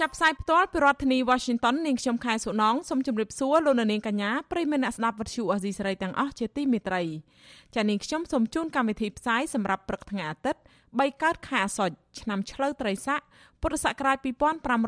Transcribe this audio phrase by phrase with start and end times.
[0.00, 7.02] ចាប់ផ្សាយផ្ទាល់ពីរដ្ឋធានី Washington នាងខ្ញុំខែសុណងសូមជម្រាបសួរលោកនាងកញ្ញាប្រិយមិត្តអ្នកស្ដាប់វិទ្យុអាស៊ីសេរីទាំងអស់ជាទីមេត្រី
[7.74, 13.20] ចា៎នាងខ្ញុំសូមជូនកម្មវិធីផ្សាយសម្រាប់ព្រឹកថ្ងៃអាទិត្យ3កើតខែអាសត់ឆ្នាំឆ្លូវត្រីស័ក
[13.62, 14.16] ពុរសករាជ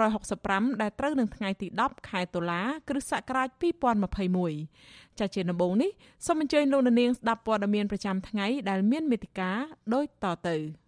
[0.05, 3.48] 2565ដែលត្រូវនឹងថ្ងៃទី10ខែតុលា គ្រិស្តសករាជ
[4.33, 5.91] 2021ចា៎ជាដំបូងនេះ
[6.27, 9.59] សូមអញ្ជើញលោកនាងស្ដាប់ព័ត៌មានប្រចាំថ្ងៃដែលមានមេតិការ
[9.95, 10.59] ដូចតទៅ។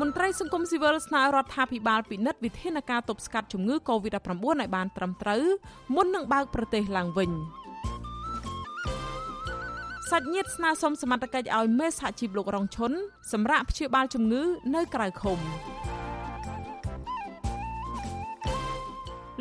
[0.00, 5.44] មន្ត្រីសង្គមស៊ីវិលស្នើរដ្ឋាភិបាលពិនិត្យវិធានការទប់ស្កាត់ជំងឺ Covid-19 ឲ្យបានត្រឹមត្រូវ
[5.94, 7.30] មុននឹងបើកប្រទេសឡើងវិញ
[10.10, 12.92] សាច់ញាតិស្នើសុំសមត្ថកិច្ចឲ្យមេសហជីពលោករងឈុន
[13.32, 14.42] សម្រាប់ព្យាបាលជំងឺ
[14.74, 15.38] នៅក្រៅឃុំ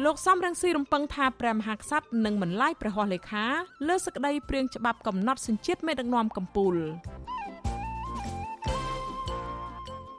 [0.03, 3.45] លោកសំរងស៊ីរំពឹងថាព្រះមហាក្សត្រនឹងមិនឡាយព្រះហស្ថលេខា
[3.87, 6.85] លើសក្តីព្រៀងច្បាប់កំណត់សញ្ជាតិមេដឹកនាំកម្ពុជា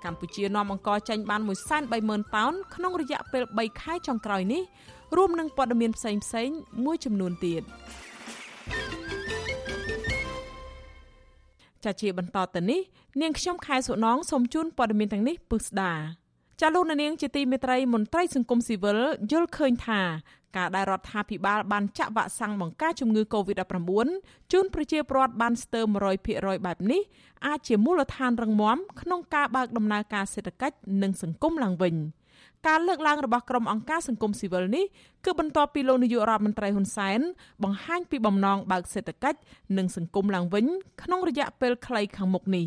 [0.04, 1.40] កម្ពុជានាំអង្គចេញបាន
[1.88, 4.62] 130,000តោនក្នុងរយៈពេល3ខែចុងក្រោយនេះ
[5.16, 6.48] រួមនឹងព័ត៌មានផ្សេងផ្សេង
[6.84, 7.62] មួយចំនួនទៀត
[11.84, 12.80] ចាជាបន្តទៅនេះ
[13.20, 16.23] នាងខ្ញុំខែសុណងសូមជូនព័ត៌មានទាំងនេះពិស្ដា
[16.60, 18.98] ចាលោកនាងជាទីមេត្រីមន្ត្រីសង្គមស៊ីវិល
[19.32, 20.00] យល់ឃើញថា
[20.56, 24.08] ការដែលរដ្ឋាភិបាលបានចាក់វ៉ាក់សាំងបង្ការជំងឺ Covid-19
[24.52, 25.84] ជូនប្រជាពលរដ្ឋបានស្ទើរ
[26.24, 27.02] 100%បែបនេះ
[27.46, 31.94] អាចជាមូលដ្ឋានរឹងមាំក្នុងការបើកដំណើរការសេដ្ឋកិច្ចនិងសង្គមឡើងវិញ
[32.66, 34.84] ការលើកឡើងរបស់ក្រុមអង្គការសង្គមស៊ីវិលនេះ
[35.24, 37.20] គឺបន្ទាប់ពីលោកនាយករដ្ឋមន្ត្រីហ៊ុនសែន
[37.62, 39.38] បង្ហាញពីបំណងបើកសេដ្ឋកិច្ច
[39.78, 40.66] និងសង្គមឡើងវិញ
[41.02, 42.66] ក្នុងរយៈពេលខ្លីខាងមុខនេះ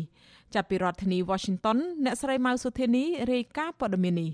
[0.54, 4.30] ចាប់ពីរដ្ឋធានី Washington អ្នកស្រីម៉ៅសុធានីរាយការណ៍ព័ត៌មាននេះ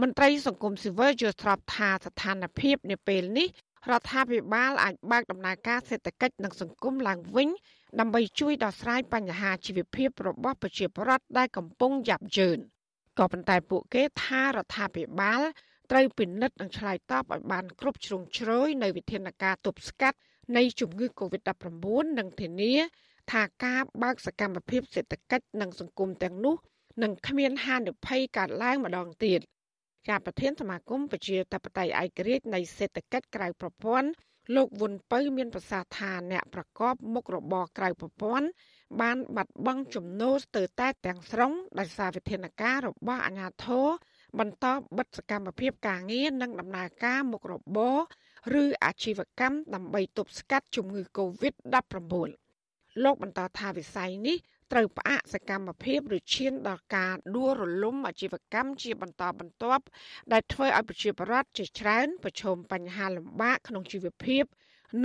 [0.00, 3.48] មន្ត្រីសង្គមស៊ីវិលយល់ស្របថាស្ថានភាពនាពេលនេះ
[3.90, 7.48] រដ្ឋាភិបាលអាចបើកដំណើរការសេដ្ឋកិច្ចនិងសង្គមឡើងវិញ
[8.00, 12.58] ដើម្បីជួយដោះស្រាយបញ្ហាជីវភាពរបស់ប្រជាពលរដ្ឋដែលកំពុងយ៉ាប់យ៉ឺន
[13.18, 15.40] ក៏ប៉ុន្តែពួកគេថារដ្ឋាភិបាល
[15.90, 20.18] ត្រូវពិនិត្យនិងឆ្លើយតបឲ្យបានគ្រប់ជ្រុងជ្រោយនៅវិធានការទប់ស្កាត់
[20.56, 22.74] នៃជំងឺ Covid-19 និងធានា
[23.32, 26.54] ថាការបើកសកម្មភាពសេដ្ឋកិច្ចនិងសង្គមទាំងនោះ
[27.02, 29.40] នឹងគ្មានហានិភ័យកើតឡើងម្ដងទៀត
[30.08, 34.08] ជាប្រធានសមាគមប្រជាធិបតេយ្យឯករាជ្យនៃសេដ្ឋកិច្ចក្រៅប្រព័ន្ធ
[34.54, 38.46] លោកវុនពៅមានប្រសាសន៍ថាអ្នកប្រកបមុខរបរក្រៅប្រព័ន្ធ
[39.00, 43.86] បានបាត់បង់ចំណូលស្ទើរតែទាំងស្រុងដោយសារវិធានការរបស់អាជ្ញាធរ
[44.38, 44.66] បន្ត
[44.98, 47.96] បិទសកម្មភាពការងារនិងដំណើរការមុខរបរ
[48.62, 52.45] ឬអាជីវកម្មដើម្បីទប់ស្កាត់ជំងឺ Covid-19
[53.04, 54.36] លោកបន្តថាវិស័យនេះ
[54.72, 59.84] ត្រូវផ្អាកសកម្មភាពឬឈានដល់ការដួលរលំអាជីវកម្មជាបន្តបន្ទាប់
[60.32, 64.44] ដែលធ្វើឲ្យប្រជាពលរដ្ឋជាច្រើនប្រឈមបញ្ហាលំបាកក្នុងជីវភាព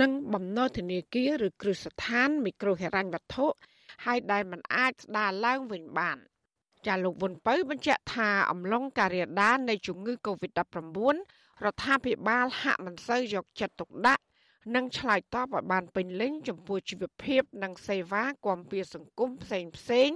[0.00, 3.46] និងបំណុលធនាគារឬគ្រឹះស្ថានមីក្រូហិរញ្ញវត្ថុ
[4.04, 6.18] ហើយដែលមិនអាចស្ដារឡើងវិញបាន
[6.86, 11.16] ចាលោកវុនពៅបញ្ជាក់ថាអំឡុងការរាលដាលនៃជំងឺ Covid-19
[11.64, 14.22] រដ្ឋាភិបាលហាក់មិនសូវយកចិត្តទុកដាក់
[14.74, 20.10] និងឆ្លើយតបឲ្យបានពេញលេញចំពោះជីវភាព និងសេវាគាំពៀសង្គមផ្សេងផ្សេង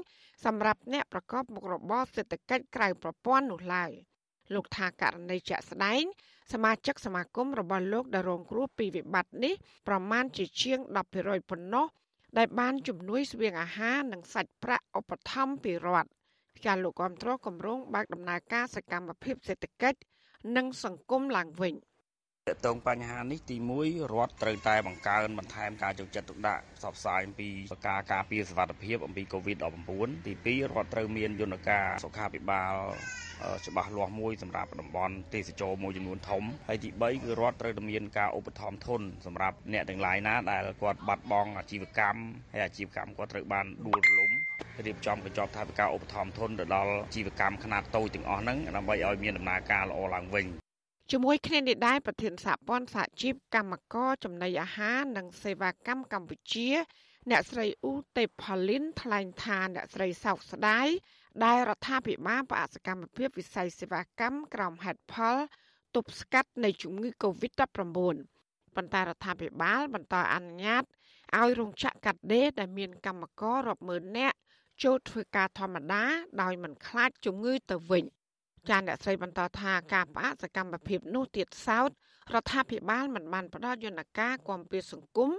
[0.44, 3.90] សម្រាប់អ្នកប្រកបមុខរបរសេដ្ឋកិច្ចក្រៅប្រព័ន្ធនោះឡើយ
[4.54, 6.02] លោកថាករណីជាក់ស្ដែង
[6.52, 9.54] សមាជិកសមាគមរបស់លោកដែលរងគ្រោះពីវិបត្តិនេះ
[9.88, 10.78] ប្រមាណជាជាង
[11.14, 11.86] 10%ប៉ុណ្ណោះ
[12.38, 16.10] ដែលបានជំនួយស្បៀងអាហារនិងសាច់ប្រាក់ឧបត្ថម្ភពីរដ្ឋ
[16.66, 19.98] ការលោកគ្រប់គ្រងគម្រោងបើកដំណើរការសកម្មភាពសេដ្ឋកិច្ច
[20.56, 21.74] និងសង្គមឡើងវិញ។
[22.48, 27.48] តកតងបញ្ហានេះទី1រដ្ឋត្រូវតែបង្កើនបន្ថែមការយកចិត្តទុកដាក់ផ្សព្វផ្សាយអំពី
[27.86, 32.74] ការការពារសុវត្ថិភាពអំពី COVID-19 ទី2រដ្ឋត្រូវមានយន្តការសុខាភិបាល
[33.66, 42.20] ច្បាស់លាស់មួយសម្រាប់តំបន់ទេសចរមួយចំនួនធំហើយទី3គឺរដ្ឋត្រូវតែមានការឧបត្ថម្ភធនសម្រាប់អ្នកទាំងឡាយណាដែលគាត់បាត់បង់អាជីវកម្ម
[42.52, 44.30] ហើយអាជីវកម្មគាត់ត្រូវបានដួលរលំ
[44.86, 50.46] រៀបចំកញ្ចប់ថវិកាឧបត្ថម្ភធនទៅដល់អាជីវកម្មខ្នាតតូចទាំងអស់ហ្នឹងដើម្បីឲ្យមានដំណើរការល្អឡើងវិញ
[51.10, 56.70] ជាមួយគ្នានេះដែរប្រធានសហព័ន្ធសហជីពកម្មករចំណីអាហារនិងសេវាកម្មកម្ពុជា
[57.30, 60.88] អ្នកស្រីអ៊ូតេផលីនថ្លែងថាអ្នកស្រីសោកស្ដាយ
[61.44, 65.36] ដែលរដ្ឋាភិបាលបដិកម្មភាពវិស័យសេវាកម្មក្រោមហេតុផល
[65.94, 67.58] ទប់ស្កាត់នៃជំងឺ Covid-19
[68.76, 70.84] ប៉ុន្តែរដ្ឋាភិបាលបន្តអនុញ្ញាត
[71.36, 74.36] ឲ្យរោងចក្រកាត់ដេរដែលមានកម្មកររាប់ម៉ឺននាក់
[74.84, 76.04] ចូលធ្វើការធម្មតា
[76.42, 78.04] ដោយមិនខ្លាចជំងឺទៅវិញ
[78.68, 81.90] ចាអ្នកស្រីបន្តថាការផ្អាកសកម្មភាពនោះទៀតសោត
[82.34, 85.30] រដ្ឋាភិបាលមិនបានផ្ដល់យន្តការគាំពារសង្គម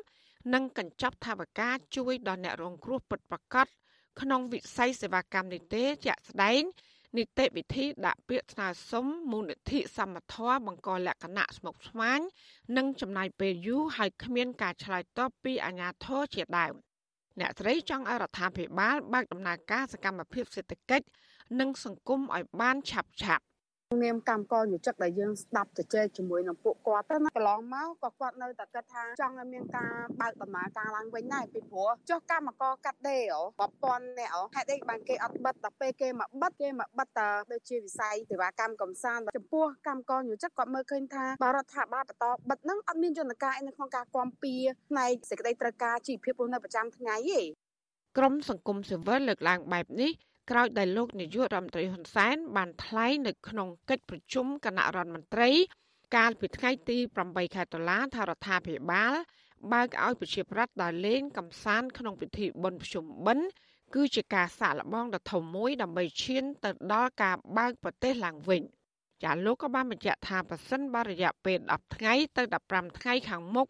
[0.54, 3.68] និងកញ្ចប់ថវិកាជួយដល់អ្នករងគ្រោះពិតប្រាកដ
[4.22, 6.62] ក្នុងវិស័យសេវាកម្មនេះទេជាក់ស្ដែង
[7.18, 12.20] នីតិវិធីដាក់ពាក្យស្នើសុំមូលនិធិសមត្ថៈបង្កលក្ខណៈស្មុគស្មាញ
[12.78, 16.74] និងចំណាយពេលយូរហើយគ្មានការឆ្លើយតបពីអាជ្ញាធរជាដើម
[17.40, 21.06] អ្នកស្រីចង់ឲ្យរដ្ឋាភិបាលបើកដំណើរការសកម្មភាពសេដ្ឋកិច្ច
[21.60, 23.44] និងសង្គមឲ្យបានឆាប់ឆាប់
[24.04, 44.54] នាមកម្មករយុជិកដែលយើងស្ដាប់ទៅជែកជាមួយនឹងពួកគាត់ទៅណាកន្លងមកក៏គាត់នៅតែគិតថាចង់ឲ្យមានការបើកដំណើរការឡើងវិញដែរពីព្រោះចុះកម្មករកាត់ដេរប្រព័ន្ធនេះហេតុអីបានគេអត់បិទតែពេលគេមកបិទគេមកបិទតែដូចជាវិស័យសេវាកម្មកំសាន្តចំពោះកម្មករយុជិកគាត់មើលឃើញថាបរដ្ឋាភិបាលបន្តបិទហ្នឹងអត់មានយន្តការអីនៅក្នុងការគាំពៀ
[44.90, 47.42] ផ្នែកសេចក្តីត្រូវការជីវភាពរស់នៅប្រចាំថ្ងៃទេ
[48.18, 50.12] ក្រមសង្គមស៊ីវិលលើកឡើងបែបនេះ
[50.50, 55.52] ក្រោយដែលលោកនាយករដ្ឋមន្ត្រីហ៊ុនសែនបានថ្លែងនៅក្នុងកិច្ចប្រជុំគណៈរដ្ឋមន្ត្រី
[56.16, 56.98] កាលពីថ្ងៃទី
[57.28, 59.14] 8ខែតុលាថារដ្ឋាភិបាល
[59.72, 63.48] បើកឲ្យប្រជាប្រដ្ឋដើរលេងកំសាន្តក្នុងពិធីបុណ្យភ្ជុំបិណ្ឌ
[63.96, 68.62] គឺជាការសាកល្បងដ៏ធំមួយដើម្បីឈានទៅដល់ការបើកប្រទេសឡើងវិញ
[69.24, 73.68] ចាលោកក៏បានបញ្ជាក់ថាប្រសិនបរិយាពេល10ថ្ងៃទៅ15ថ្ងៃខាងមុខ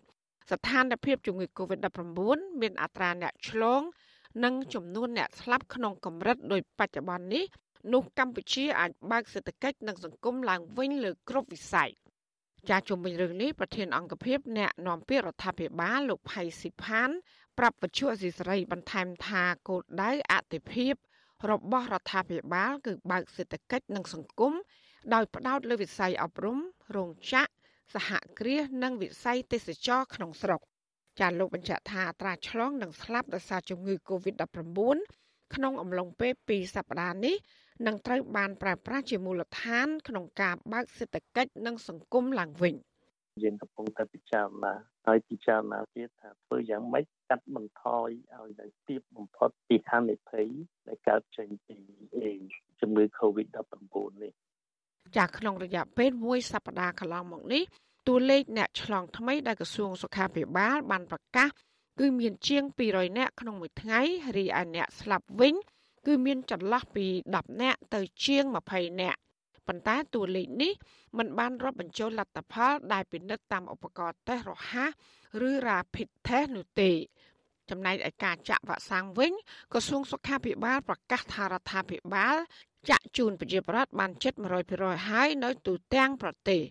[0.52, 3.82] ស្ថានភាពជំងឺ Covid-19 មានអត្រាអ្នកឆ្លង
[4.44, 7.46] និងចំនួនអ្នកស្លាប់ក្នុងកម្រិតដូចបច្ចុប្បន្ននេះ
[7.94, 11.92] នោះកម្ពុជាអាចបើកសេដ្ឋកិច្ចនិងសង្គមឡើងវិញលើគ្រប់វិស័យ
[12.70, 17.10] ចាជុំវិញរឿងនេះប្រធានអង្គភិបអ្នកនាំពាក្យរដ្ឋាភិបាលលោកផៃស៊ីផាន
[17.58, 20.94] ប្រាប់វិទ្យុអសីសេរីបន្ថែមថាគោលដៅអតិភិប
[21.52, 24.54] របស់រដ្ឋាភិបាល គឺបើកសេដ្ឋកិច្ចនិងសង្គម
[25.14, 26.58] ដោយផ្ដោតលើវិស័យអប់រំ
[26.96, 27.52] រោងចក្រ
[27.94, 28.10] សហ
[28.40, 30.62] គ្រាសនិងវិស័យទេសចរក្នុងស្រុក
[31.20, 34.40] ចាលោកបញ្ជាក់ថាអត្រាឆ្លងនិងស្លាប់ដោយសារជំងឺ Covid-19
[35.56, 37.36] ក្នុងអំឡុងពេល2សប្តាហ៍នេះ
[37.88, 42.76] នឹងត្រូវបានប្រើប្រាស់ជាមូលដ្ឋាន ក្នុងការបើកសេដ្ឋកិច្ចនិងសង្គមឡើងវិញ
[43.44, 44.74] យើងកំពុងតែពិចារណា
[45.08, 50.48] ហើយពិចារណាទៀតថាធ្វើយ៉ាងម៉េចកាត់បន្ថយឲ្យនៅទាបបំផុតពីហានិភ័យ
[50.88, 51.78] ដែលកើតចេញពី
[52.82, 54.34] ជំងឺ Covid-19 នេះ
[55.18, 57.64] ចាក្នុងរយៈពេលមួយសប្តាហ៍កន្លងមកនេះ
[58.08, 61.50] តួលេខអ្នកឆ្លងថ្មីដែលក្រសួងសុខាភិបាលបានប្រកាស
[62.00, 64.02] គឺមានជាង200នាក់ក្នុងមួយថ្ងៃ
[64.38, 65.56] រីឯអ្នកស្លាប់វិញ
[66.06, 68.44] គឺមានចន្លោះពី10នាក់ទៅជាង
[68.74, 69.20] 20នាក់
[69.68, 70.74] ប៉ុន្តែតួលេខនេះ
[71.18, 74.92] มันបានរាប់បញ្ចូលលទ្ធផលដែលពិនិត្យតាមឧបករណ៍តេស្តរហ័ស
[75.48, 76.92] ឬ Rapid Test នោះទេ
[77.70, 79.32] ចំណែកឯការចាក់វ៉ាក់សាំងវិញ
[79.74, 82.36] ក្រសួងសុខាភិបាលប្រកាសថារដ្ឋាភិបាល
[82.90, 84.34] ចាក់ជូនប្រជាពលរដ្ឋបានជិត
[84.72, 86.62] 100%ហើយនៅទូទាំងប្រទេស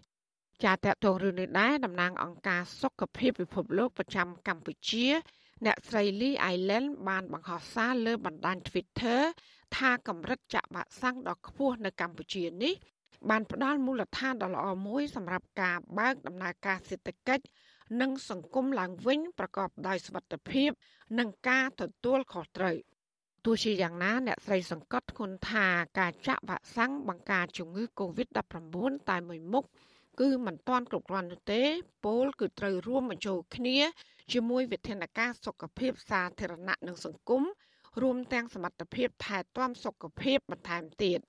[0.65, 5.07] ចាតតងរឿងនេះដែរតំណាងអង្គការសុខភាពពិភពលោកប្រចាំកម្ពុជា
[5.67, 9.21] អ្នកស្រី Lee Island បានបង្ហោះសារលើបណ្ដាញ Twitter
[9.77, 12.75] ថាកម្រិតចាក់វ៉ាក់សាំងដ៏ខ្ពស់នៅកម្ពុជានេះ
[13.31, 17.45] បានផ្ដល់មូលដ្ឋានដ៏ល្អមួយសម្រាប់ការបើកដំណើរការសេដ្ឋកិច្ច
[18.01, 20.71] និងសង្គមឡើងវិញប្រកបដោយសុវត្ថិភាព
[21.19, 22.77] និងការទទួលខុសត្រូវ
[23.45, 25.67] ទោះជាយ៉ាងណាអ្នកស្រីសង្កត់ធ្ងន់ថា
[25.99, 28.77] ការចាក់វ៉ាក់សាំងបង្ការជំងឺ Covid-19
[29.11, 29.65] តែមួយមុខ
[30.21, 31.63] គឺមិនទាន់គ្រប់គ្រាន់នោះទេ
[32.05, 33.79] ពលគឺត្រូវរួមបញ្ចូលគ្នា
[34.33, 37.43] ជាមួយវិធានការសុខភាពសាធារណៈនិងសង្គម
[38.03, 41.21] រួមទាំងសមត្ថភាពថែទាំសុខភាពបន្ថែមទៀត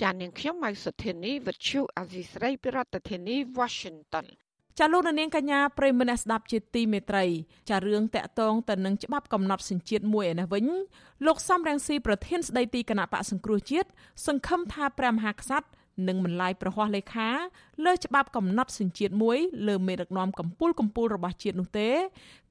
[0.00, 4.26] ចាននាងខ្ញុំម៉ៃសុធានីវិទ្យុអាស៊ីស្រីប្រធានាធិបតី Washington
[4.78, 7.24] ចាលោកនាងកញ្ញាប្រិមមអ្នកស្ដាប់ជាទីមេត្រី
[7.70, 10.66] ចារឿងតាក់ទងទៅនឹងច្បាប់កំណត់សញ្ជាតិមួយឯនេះវិញ
[11.26, 13.88] លោកសំរងស៊ីប្រធានស្ដីទីគណៈបកសង្គ្រោះជាតិ
[14.26, 15.66] សង្ឃឹមថាព្រះមហាក្សត្រ
[16.08, 17.30] និងមិនឡាយប្រហោះលេខា
[17.84, 19.38] លើច្បាប់កំណត់សញ្ជាតិមួយ
[19.68, 21.88] លើមេដឹកនាំកម្ពុជាកម្ពុជារបស់ជាតិនោះទេ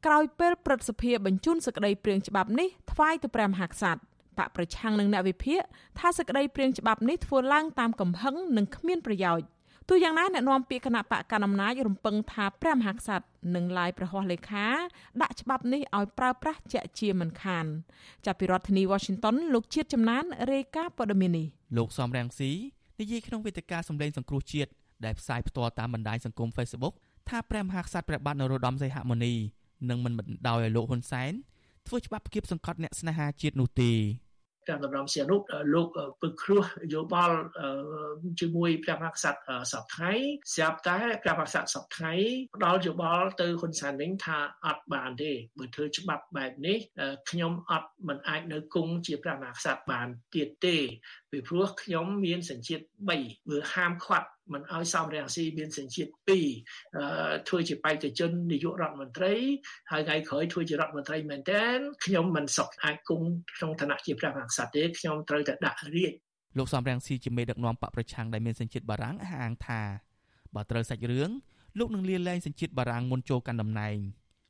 [0.05, 4.01] ក្រោយពេលព្រឹទ្ធសភាបញ្ជូនសេចក្តីព្រាងច្បាប់នេះថ្វាយទៅព្រះមហាក្សត្រ
[4.37, 5.61] បកប្រឆាំងនឹងអ្នកវិភាគ
[5.99, 9.47] ថាសេចក្តីព្រាងច្បាប់នេះធ្វើឡើងតាមកំហឹងនិងគ្មានប្រយោជន៍
[9.89, 13.25] ទោះយ៉ាងណាអ្នកនាំពាក្យគណៈបកកណ្ដាលអំណាចរំពឹងថាព្រះមហាក្សត្រ
[13.55, 14.67] នឹងឡាយប្រហោះលេខា
[15.21, 17.65] ដាក់ច្បាប់នេះឲ្យប្រើប្រាស់ជាក់ជាមិនខាន
[18.25, 21.47] ចាប់ពីរដ្ឋធានី Washington លោកជាតិចំណានរាយការណ៍ព័ត៌មាននេះ
[21.77, 22.51] លោកសំរងស៊ី
[22.99, 24.71] និយាយក្នុងវេទិកាសម្លេងសង្គ្រោះជាតិ
[25.05, 26.93] ដែលផ្សាយផ្ទាល់តាមបណ្ដាញសង្គម Facebook
[27.29, 29.33] ថាព្រះមហាក្សត្រព្រះបាទនរោត្តមសីហមុនី
[29.89, 31.33] នឹងមិនបណ្ដោយឲ្យលោកហ៊ុនសែន
[31.87, 33.91] ធ្វើច្បាប់គៀបសង្កត់អ្នកស្នេហាជាតិនោះទេ
[34.67, 35.37] ព្រះតម្រងសៀនុ
[35.73, 35.87] លោក
[36.21, 37.37] ពឹកគ្រោះយោបល់
[38.39, 39.39] ជាមួយព្រះមហាក្សត្រ
[39.71, 40.11] សពថ្ងៃ
[40.53, 42.13] ស្រាប់តែព្រះមហាក្សត្រសពថ្ងៃ
[42.55, 46.77] ផ្ដល់យោបល់ទៅហ៊ុនសែនវិញថាអត់បានទេបើធ្វើច្បាប់បែបនេះ
[47.29, 50.77] ខ្ញុំអត់មិនអាចនៅគង់ជាព្រះមហាក្សត្របានទៀតទេ
[51.35, 52.83] ពីព្រោះខ្ញុំមានសញ្ជាតិ
[53.17, 56.11] 3វាហាមឃាត់មិនឲ្យសំរងស៊ីមានសញ្ជាតិ
[56.77, 59.33] 2ធ្វើជាបេក្ខជននាយករដ្ឋមន្ត្រី
[59.91, 63.27] ហើយថ្ងៃក្រោយធ្វើជារដ្ឋមន្ត្រីមែនទែនខ្ញុំមិនសុខអាចគង់
[63.57, 66.13] ក្នុងឋានៈជាព្រះមហាក្សត្រទេខ្ញុំត្រូវតែដាក់រាជ
[66.57, 69.81] លោកសំរងស៊ីជាមេដឹកនាំបកប្រឆាំងដែលមានសញ្ជាតិបារាំងអះអាងថា
[70.55, 71.29] បើត្រូវសាច់រឿង
[71.79, 73.97] លោកនឹងលាលែងសញ្ជាតិបារាំងមុនចូលកាន់តំណែង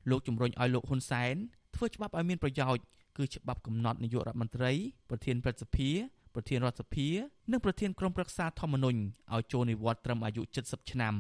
[0.10, 1.36] លោកជំរុញឲ្យលោកហ៊ុនសែន
[1.76, 2.84] ធ្វើច្បាប់ឲ្យមានប្រយោជន៍
[3.18, 4.72] គឺច្បាប់កំណត់នាយករដ្ឋមន្ត្រី
[5.10, 5.90] ប្រធានព្រឹទ្ធសភា
[6.36, 7.08] ប្រធានរដ្ឋសភា
[7.52, 9.00] និងប្រធានក្រុមប្រឹក្សាធម្មនុញ្ញ
[9.34, 11.14] ឲ្យចូលនិវត្តន៍ត្រឹមអាយុ70ឆ្នាំ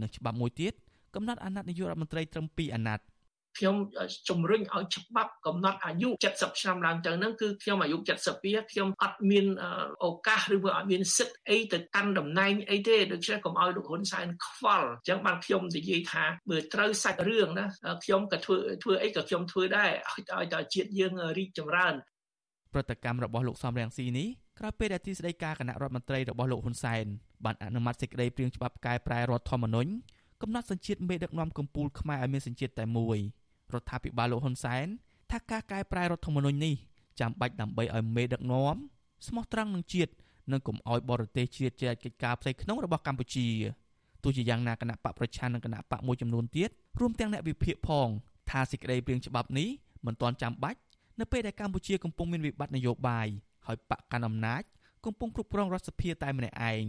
[0.00, 0.72] និងច្បាប់មួយទៀត
[1.14, 3.04] កំណត់អាណត្តិនាយករដ្ឋមន្ត្រីត្រឹម2អាណត្តិ
[3.58, 3.76] ខ្ញុំ
[4.28, 7.96] ជំរុញឲ្យច្បាប់កំណត់អាយុ70ឆ្នាំឡើងទៅហ្នឹងគឺខ្ញុំអាយុ
[8.34, 9.46] 72ខ្ញុំអត់មាន
[10.04, 17.66] ឱកាសឬក៏អត់មានសិទ្ធិអីទៅកាន់តំណែងអីទេដូច្នេះកុំឲ្យលោកហ៊ុនសែនខ្វល់អញ្ចឹងបានខ្ញុំនិយាយថាបើត្រូវសាច់រឿងណា
[18.04, 21.94] ខ្ញុំក៏ធ្វើធ្វើអីក៏ខ្ញុំធ្វើដែរឲ្យឲ្យតែជាតិយើងរីកចម្រើន
[22.74, 24.28] ប្រតិកម្មរបស់លោកសំរងស៊ីនេះ
[24.58, 27.04] ក្រោយពេលដែលទីស្តីការគណៈរដ្ឋមន្ត្រីរបស់លោកហ៊ុនសែន
[27.44, 29.90] បានអនុម័តសេចក្តីព្រាងច្បាប់កែប្រែរដ្ឋធម្មនុញ្ញ
[30.42, 33.18] កំណត់សញ្ជាតិមេដឹកនាំកម្ពុជាខ្មែរឲ្យមានសញ្ជាតិតែមួយ
[33.72, 34.86] រដ្ឋាភិបាលលោកហ៊ុនសែន
[35.30, 36.74] ថាការកែប្រែរដ្ឋធម្មនុញ្ញនេះ
[37.20, 38.76] ចាំបាច់ដើម្បីឲ្យមេដឹកនាំ
[39.26, 40.12] ស្មោះត្រង់នឹងជាតិ
[40.52, 43.46] និងកុំឲ្យបរទេសជាតិជាកិច្ចការផ្ទៃក្នុងរបស់កម្ពុជា
[44.22, 48.08] ទោះជាយ៉ាងណាគណៈបកប្រឆាំងនិងគណៈបកមួយចំនួនទៀតរួមទាំងអ្នកវិភាគផង
[48.50, 49.68] ថាសេចក្តីព្រាងច្បាប់នេះ
[50.06, 50.78] មិនទាន់ចាំបាច់
[51.20, 53.28] នៅពេលដែលកម្ពុជាកំពុងមានវិបត្តិនយោបាយ
[53.66, 54.62] ហើយបកកាន់អំណាច
[55.04, 56.84] កំពុងគ្រប់គ្រងរដ្ឋសភាតែម្នាក់ឯង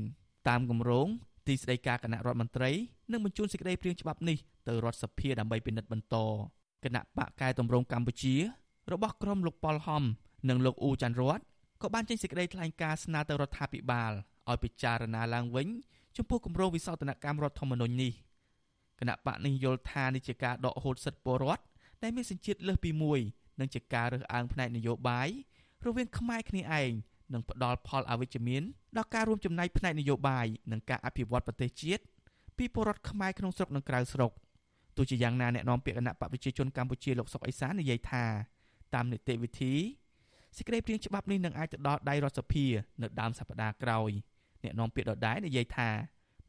[0.47, 1.07] តាមគម្រោង
[1.47, 2.71] ទីស្តីការគណៈរដ្ឋមន្ត្រី
[3.11, 4.37] នឹងបញ្ជូនសេចក្តីព្រាងច្បាប់នេះ
[4.67, 6.15] ទៅរដ្ឋសភាដើម្បីពិនិត្យបន្ត
[6.83, 8.35] គណៈបកកែតម្រង់កម្ពុជា
[8.91, 10.03] របស់ក្រុមលោកប៉ុលហំ
[10.49, 11.39] និងលោកអ៊ូចាន់រត
[11.81, 14.11] ក៏បានចេញសេចក្តីថ្លែងការណ៍ស្នើទៅរដ្ឋាភិបាល
[14.49, 15.67] ឲ្យពិចារណាឡើងវិញ
[16.17, 18.13] ចំពោះគម្រោងវិសោធនកម្មរដ្ឋធម្មនុញ្ញនេះ
[18.99, 21.63] គណៈបកនេះយល់ថានេះជាការដកហូតសិទ្ធិពលរដ្ឋ
[22.03, 23.19] ដែលមានសញ្ជាតិលើសពីមួយ
[23.59, 25.29] និងជាការរើសអើងផ្នែកនយោបាយ
[25.85, 26.91] រវាងខ្មែរគ្នាឯង
[27.33, 28.63] និងផ្ដល់ផលអវិជ្ជមាន
[28.97, 32.03] ដល់ការរួមចំណែកផ្នែកនយោបាយនិងការអភិវឌ្ឍប្រទេសជាតិ
[32.57, 34.31] ពីពលរដ្ឋខ្មែរក្នុងស្រុកនិងក្រៅស្រុក
[34.97, 38.25] ទោះជាយ៉ាងណាអ្នកនាំពាក្យគណៈបកប្រជាជនកម្ពុជាលោកសុកអេសាននិយាយថា
[38.93, 39.73] តាមនីតិវិធី
[40.57, 42.65] សេចក្តីព្រាងច្បាប់នេះនឹងអាចទៅដល់ដៃរដ្ឋសភា
[43.01, 44.09] នៅដើមសប្តាហ៍ក្រោយ
[44.63, 45.89] អ្នកនាំពាក្យដដែលនិយាយថា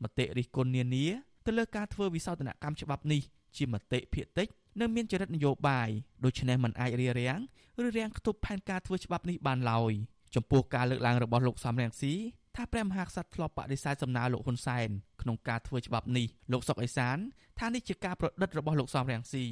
[0.03, 1.07] មតិរិះគន់នានា
[1.47, 3.23] ទៅលើការធ្វើវិសោធនកម្មច្បាប់នេះ
[3.59, 4.49] ជាមតិភាគតិច
[4.81, 5.89] នៅមានចរិតនយោបាយ
[6.25, 7.41] ដូច្នេះมันអាចរារាំង
[7.79, 9.93] ឬរាំងខ្ទប់ផែនការធ្វើច្បាប់នេះបានឡើយ
[10.35, 12.13] ចំពោះការលើកឡើងរបស់លោកសំរងស៊ី
[12.57, 14.89] ថាព្រះមហាក្សត្រធ្លាប់បដិសេធសំណើលោកហ៊ុនសែន
[15.23, 17.17] ក្នុងការធ្វើច្បាប់នេះលោកសុកអេសាន
[17.59, 19.45] ថានេះជាការប្រឌិតរបស់លោកសំរងស៊ី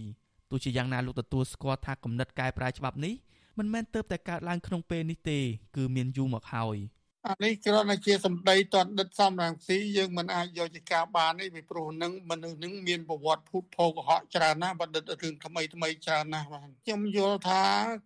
[0.51, 3.15] ទោះជាយ៉ាងណាលោកទទួលស្គាល់ថាគំនិតកែប្រែច្បាប់នេះ
[3.59, 5.39] មិនមែនទៅតែកើតឡើងក្នុងពេលនេះទេ
[5.77, 6.77] គឺមានយូរមកហើយ
[7.27, 17.63] អានេះគ្រាន់តែជាសម្ដីតនដិតសំរងស៊ីយើងមិនអាចយកជាការបានទេពីព្រោះនឹងមនុស្សនឹងមានប្រវត្តិភូតភោកុហកច្រើនណាស់បណ្ឌិតរឿងថ្មីថ្មីច្រើនណាស់បាទខ្ញុំយល់ថា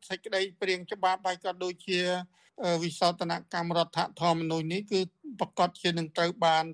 [0.08, 2.00] សេចក្តីព្រៀងច្បាប់ហើយក៏ដូចជា
[2.82, 5.00] វិសោធនកម្មរដ្ឋធម្មនុញ្ញនេះគឺ
[5.40, 6.64] ប្រកាសជានឹងត្រូវបាន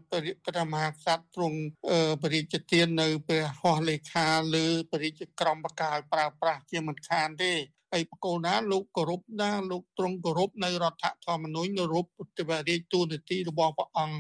[0.47, 1.59] ព្រះមហាក្សត្រទ្រង់
[2.23, 4.29] ព្រះរាជទាននៅព្រះហស្ថលេខា
[4.63, 7.53] ឬព្រះរាជក្រមបកាឲ្យប្រើប្រាស់ជាមិនខានទេ
[7.93, 14.17] ហើយបកូនណាលោកគោរពណាលោកទ្រង់គោរពនៅរដ្ឋធម្មនុញ្ញនៅរូបពុទ្ធវរាជទូនទីរបស់ព្រះអង្គ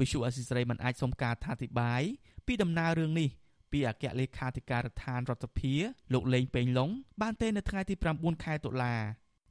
[0.00, 2.02] វិសុអសិសរីមិនអាចសុំការថាធិប្បាយ
[2.46, 3.28] ពីដំណើររឿងនេះ
[3.72, 5.74] ពីអគ្គលេខាធិការដ្ឋានរដ្ឋសភា
[6.12, 6.90] លោកលេងពេញឡុង
[7.22, 8.94] បានទេនៅថ្ងៃទី9ខែតុលា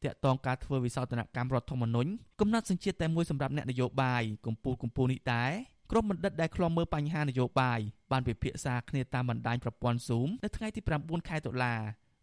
[0.04, 5.52] តាក់ទងការធ្វើវិសោធនកម្មរដ្ឋធម្មនុញ្ញកំណត់សញ្ជាតិតែមួយសម្រាប់អ្នកនយោបាយកម្ពុជាកម្ពុជានេះដែរ
[5.92, 7.80] ក្រុមបណ្ឌិតដែលខ្លំមើលបញ្ហានយោបាយ
[8.12, 11.76] បានពិភាក្សាគ្នាតាមបណ្ដាញប្រព័ន្ធ Zoom នៅថ្ងៃទី9ខែតុលា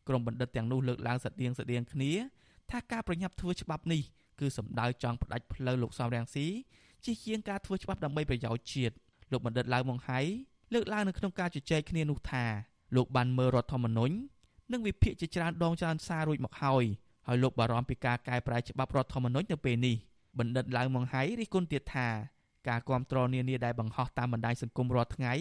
[0.08, 2.12] ក្រុមបណ្ឌិតទាំងនោះលើកឡើងស្តៀងស្តៀងគ្នា
[2.70, 4.02] ថាការប្រញាប់ធ្វើច្បាប់នេះ
[4.40, 6.46] គឺសំដៅចង់ផ្ដាច់ផ្លូវលោកសំរងស៊ី
[7.04, 8.94] ជាជាងការធ្វើច្បាប់ដើម្បីប្រយោជន៍ជាតិ
[9.32, 10.20] លោកបណ្ឌិតឡៅម៉ុងហៃ
[10.74, 12.44] លើកឡើងនៅក្នុងការជជែកគ្នានោះថា
[12.96, 14.14] លោកបានមើលរដ្ឋធម្មនុញ្ញ
[14.72, 16.84] និងវិភាគជាច្រើនដងច្រើនសាររួចមកហើយ
[17.26, 19.96] ហើយលោកបារម្ភពីការកែប្រែច្បាប់រដ្ឋធម្មនុញ្ញនៅពេលនេះ
[20.38, 22.08] បណ្ឌិតឡៅម៉ុងហៃរិះគន់ទៀតថា
[22.68, 25.32] ការគ្រប់គ្រងនានាដែលបង្ហោះតាមបណ្ដាញសង្គមរាល់ថ្ងៃ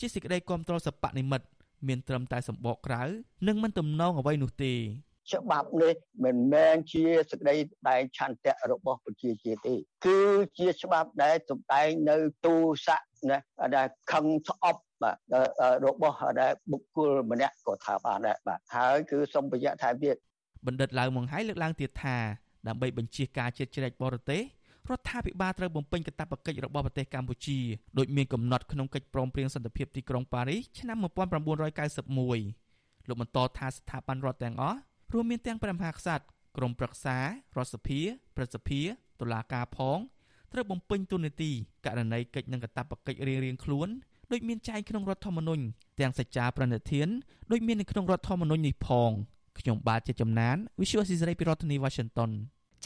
[0.00, 1.46] ជាសេចក្តីគ្រប់គ្រងសពនិមិត្ត
[1.88, 3.02] មានត្រឹមតែសម្បកក្រៅ
[3.48, 4.74] និងមិនទំនងអ្វីនោះទេ
[5.32, 7.56] ច្បាប់នេះមិនមែនជាសេចក្តី
[7.88, 9.74] តែងឆន្ទៈរបស់ប្រជាជាតិទេ
[10.06, 10.20] គឺ
[10.58, 12.54] ជាច្បាប់ដែលសម្ដែងនៅទូ
[12.86, 13.38] ស័កណា
[13.76, 15.16] ដែលខឹងស្អប់បាទ
[15.86, 20.16] របស់ដែលបុគ្គលម្នាក់ក៏ថាបានដែរបាទហើយគឺសូមបញ្ជាក់ថែមទៀត
[20.66, 22.16] បណ្ឌិតឡៅមង្ហៃលើកឡើងទៀតថា
[22.68, 24.42] ដើម្បីបញ្ជាការជាតិជ្រែកបរទេស
[24.90, 27.58] រដ្ឋាភិបាលត្រូវបំពេញកាតព្វកិច្ចរបស់ប្រទេសកម្ពុជា
[27.98, 34.78] ដោយមានកំណត់ក្នុងកិច្ចព្រមព្រៀងសន្តិភាពទីក្រុងប៉ារីសឆ្នាំ1991លោកបន្តថាស្ថាប័នរដ្ឋទាំងអស់
[35.12, 36.24] រួមមានទាំងព្រះមហាក្សត្រ
[36.56, 37.16] ក្រមប្រឹក្សា
[37.56, 38.00] រដ្ឋសភា
[38.36, 38.80] ព្រឹទ្ធសភា
[39.20, 39.98] តុលាការផង
[40.52, 41.50] ត្រូវបំពេញទូនាទី
[41.86, 43.88] ករណីកិច្ចនិងកាតព្វកិច្ចរៀងៗខ្លួន
[44.32, 45.62] ដូចមានចែងក្នុងរដ្ឋធម្មនុញ្ញ
[46.00, 47.08] ទាំងសច្ចាប្រណិធាន
[47.50, 49.10] ដូចមាននៅក្នុងរដ្ឋធម្មនុញ្ញនេះផង
[49.58, 52.30] ខ្ញុំបាទជាចំណាន Visual Society ពីរដ្ឋធានី Washington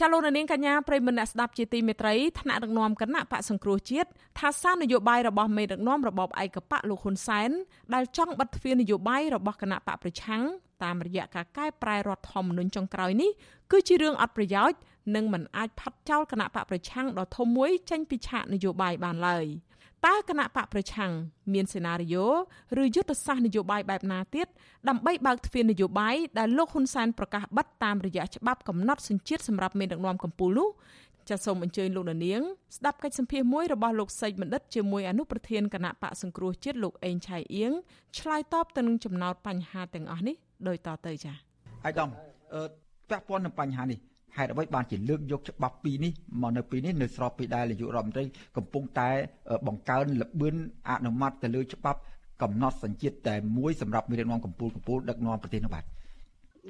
[0.03, 7.49] ចាលោកនាងកញ្ញាប្រិមមអ្នកស្ដាប់ជាទីមេត្រីថ្នាក់ដឹកនាំគណៈបកសង្គ្រោះជាតិថាសារនយោបាយរបស់មេដឹកនាំរបបឯកបកលោកហ៊ុនសែន
[7.93, 10.43] ដែលចង់បិទទ្វារនយោបាយរបស់គណៈបកប្រឆាំង
[10.83, 13.31] តាមរយៈការកែប្រែរដ្ឋធម្មនុញ្ញចុងក្រោយនេះ
[13.71, 14.79] គឺជារឿងអត់ប្រយោជន៍
[15.15, 19.45] និងមិនអាចផាត់ចោលគណៈបកប្រឆាំងដ៏ធំមួយចេញពីឆាកនយោបាយបានឡើយ
[20.05, 21.11] តើគណៈបកប្រឆាំង
[21.53, 22.25] មានសេណារីយ៉ូ
[22.81, 24.47] ឬយុទ្ធសាស្ត្រនយោបាយបែបណាទៀត
[24.89, 30.69] ដើម្បីបើកទ្វារនយោបាយដែលលោកហ៊ុនសែនប្រកាសបិទតាមរយៈច្បាប់កំណត់សញ្ជាតិសម្រាប់មេដឹកនាំកម្ពុជានោះ
[31.29, 32.41] ចាសសូមអញ្ជើញលោកនាង
[32.77, 37.71] ស្ដាប់កិច្ចសម្ភាសមួយរបស់លោកសេចបណ្ឌិតជាមួយអនុប្រធានគណៈបកសង្គ្រោះជាតិលោកអេងឆៃអៀង
[38.19, 40.35] ឆ្លើយតបទៅនឹងចំណោទបញ្ហាទាំងអស់នេះ
[40.67, 41.35] ដោយតទៅចា៎
[41.85, 42.09] អាយដាម
[42.53, 42.61] អឺ
[43.09, 43.99] ពាក់ព័ន្ធនឹងបញ្ហានេះ
[44.37, 46.11] ហេតុអ្វីបានជាលើកយកច្បាប់ពីរនេះ
[46.41, 48.25] មកនៅពេលនេះនៅស្របពេលដែលនាយករដ្ឋមន្ត្រី
[48.57, 49.09] កំពុងតែ
[49.67, 50.55] បង្កើនលបឿន
[50.89, 51.99] អនុម័តទៅលើច្បាប់
[52.41, 55.83] កំណត់សញ្ជាតិតែមួយសម្រាប់មេដឹកនាំកម្ពុជាកម្ពុជាដឹកនាំប្រទេសនោះបាទ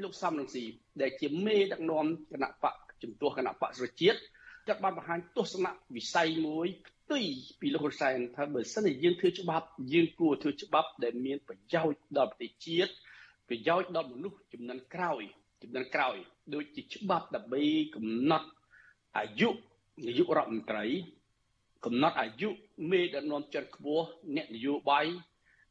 [0.03, 0.63] លោកសំរងស៊ី
[1.01, 4.20] ដែលជាមេដឹកនាំគណៈបកជំទាស់គណៈបកសុជាតិ
[4.68, 7.24] គាត់បានបង្ហាញទស្សនៈវិស័យមួយផ្ទុយ
[7.60, 12.91] ពីលោកហ៊ុនសែនថាបើសិនជាយើងធ្វើច្បាប់យើងគួរធ្វើច្បាប់ដែលមានប្រយោជន៍ដល់ប្រទេសជាតិ
[13.50, 15.24] ប្រយោជន៍ដល់មនុស្សចំនួនក្រោយ
[15.62, 16.15] ចំនួនក្រោយ
[16.53, 17.62] ដូចជាច្បាប់ដើម្បី
[17.96, 18.48] កំណត់
[19.18, 19.50] អាយុ
[20.06, 20.86] នាយករដ្ឋមន្ត្រី
[21.86, 22.50] កំណត់អាយុ
[22.91, 25.06] មេដឹកនាំជាន់ខ្ពស់អ្នកនយោបាយ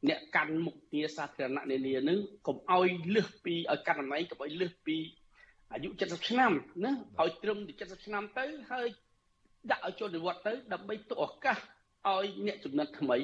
[0.08, 4.96] អ្នកកាន់មុខងារសាធារណៈនានានឹងកុំឲ្យលើសពីឲ្យកាន់តំណែងកុំឲ្យលើសពី
[5.72, 6.52] អាយុ70ឆ្នាំ
[6.84, 8.88] ណាឲ្យត្រឹមទៅ70ឆ្នាំទៅហើយ
[9.70, 11.58] ដាក់ឲ្យចូលនិវត្តន៍ទៅដើម្បីទុកឱកាស
[12.08, 13.18] ឲ្យអ្នកចំនួនថ្មី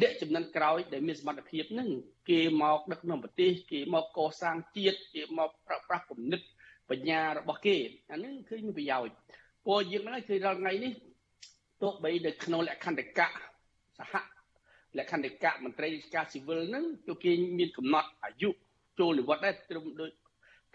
[0.00, 1.88] អ្នកចំនួនក្រោយដែលមានសមត្ថភាពនឹង
[2.30, 6.40] គេមកដឹកនាំប្រទេសគេមកកសាងជាតិគេមកប្រប្រាស់គំនិត
[6.90, 7.76] បញ្ញារបស់គេ
[8.10, 9.14] អានឹងគឺមានប្រយោជន៍
[9.64, 10.92] ព្រោះយើងហ្នឹងគឺរាល់ថ្ងៃនេះ
[11.82, 13.28] ទោះបីនៅក្នុងលក្ខន្តិកៈ
[13.98, 14.14] សហ
[14.98, 18.50] លក្ខន្តិកៈមន្ត្រីរាជការស៊ីវិលហ្នឹងគឺគេមានកំណត់អាយុ
[18.98, 20.10] ចូលនិវត្តន៍ដែរត្រឹមដូច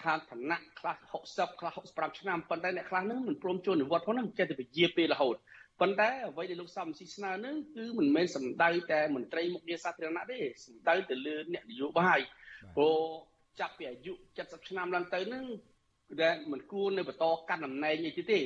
[0.03, 0.95] ឋានឋានៈខ្លះ
[1.27, 5.35] 60ខ្លះ65ឆ្នាំប៉ុន្តែអ្នកខ្លះហ្នឹងមិនព្រមចូលនិវត្តន៍ផងហ្នឹងចេះតែពជាពេលរហូត
[5.79, 12.19] ប៉ុន្តែអ្វីដែលលោកសំស៊ីស្នើនឹងគឺមិនមែនសំដៅតែមន្ត្រីមុខងារសាធារណៈទេសំដៅទៅលើអ្នកនយោបាយ
[12.75, 12.97] ព្រោះ
[13.59, 15.45] ចាប់ពីអាយុ70ឆ្នាំឡើងទៅនឹង
[16.21, 18.39] ដែលមិនគួរនៅបន្តកាន់តំណែងអីទេ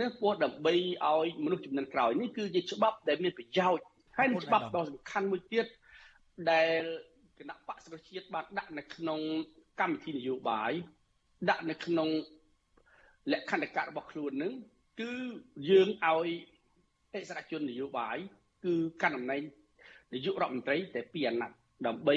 [0.00, 0.74] នឹងពោះដើម្បី
[1.06, 3.84] ឲ្យមនុស្សចំនួនក្រោយនេះគឺជាច្បាប់ដែលមានប្រយោជន៍
[4.16, 5.66] ហើយនឹងច្បាប់ដ៏សំខាន់មួយទៀត
[6.50, 6.82] ដែល
[7.38, 9.20] គណៈបកសង្គ្រោះជាតិបានដាក់នៅក្នុង
[9.80, 10.72] កម្មវិធីនយោបាយ
[11.50, 12.08] ដាក់នៅក្នុង
[13.32, 14.52] លក្ខន្តិកៈរបស់ខ្លួននឹង
[15.00, 15.12] គឺ
[15.70, 16.28] យើងឲ្យ
[17.14, 18.16] អិសរាជជននយោបាយ
[18.64, 19.42] គឺកាន់តំណែង
[20.12, 22.16] នាយករដ្ឋមន្ត្រីតែពីអាណត្តិដើម្បី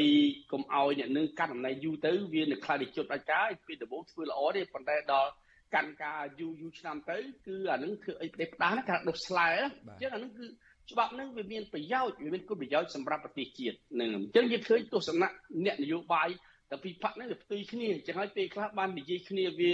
[0.51, 5.29] កុំឲ្យអ្នកនឹងកាន់តំណែងយូរទៅវានៅខ្លាចជុតអាចការពីដំបូងធ្វើល្អទេប៉ុន្តែដល់
[5.75, 10.45] កាន់ការយូរយូរឆ្នាំទៅគឺអានឹងធ្វើអីផ្ដេសផ្ដាសណាគេដុសស្លែអញ្ចឹងអានឹងគឺ
[10.91, 15.29] ច្បាប់នឹងវាមានប្រយោជន៍វាមានគុណប្រយោជន៍សម្រាប់ប្រទេសជាតិនឹងអញ្ចឹងយើងឃើញទស្សនៈ
[15.65, 16.29] អ្នកនយោបាយ
[16.69, 19.71] តែពីផាក់ហ្នឹងវាផ្ទុយគ្នាអញ្ចឹងហើយពេលខ្លះបាននិយាយគ្នាវា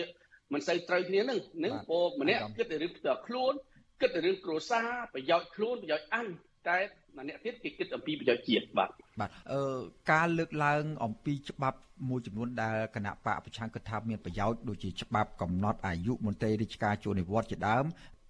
[0.54, 3.54] មិនសូវត្រូវគ្នានឹងនឹងពោម្នាក់គិតតែរឿងផ្ទាល់ខ្លួន
[4.02, 6.28] គិតតែរឿងគ្រួសារប្រយោជន៍ខ្លួនប្រយោជន៍អញ
[6.68, 6.78] តែ
[7.18, 9.80] ម្នាក់ទៀតគេគិតអំពីប្រយោជន៍ជាតិបាទបាទអឺ
[10.12, 11.80] ការលើកឡើង អំពីច្បាប់
[12.10, 17.86] មួយចំនួនដែលគណៈបកប្រឆាំងគិតថាមានប្រយោជន៍ដូចជាច្បាប់កំណត់អាយុមន្ត្រីរាជការជួននិវត្តន៍ជាដើម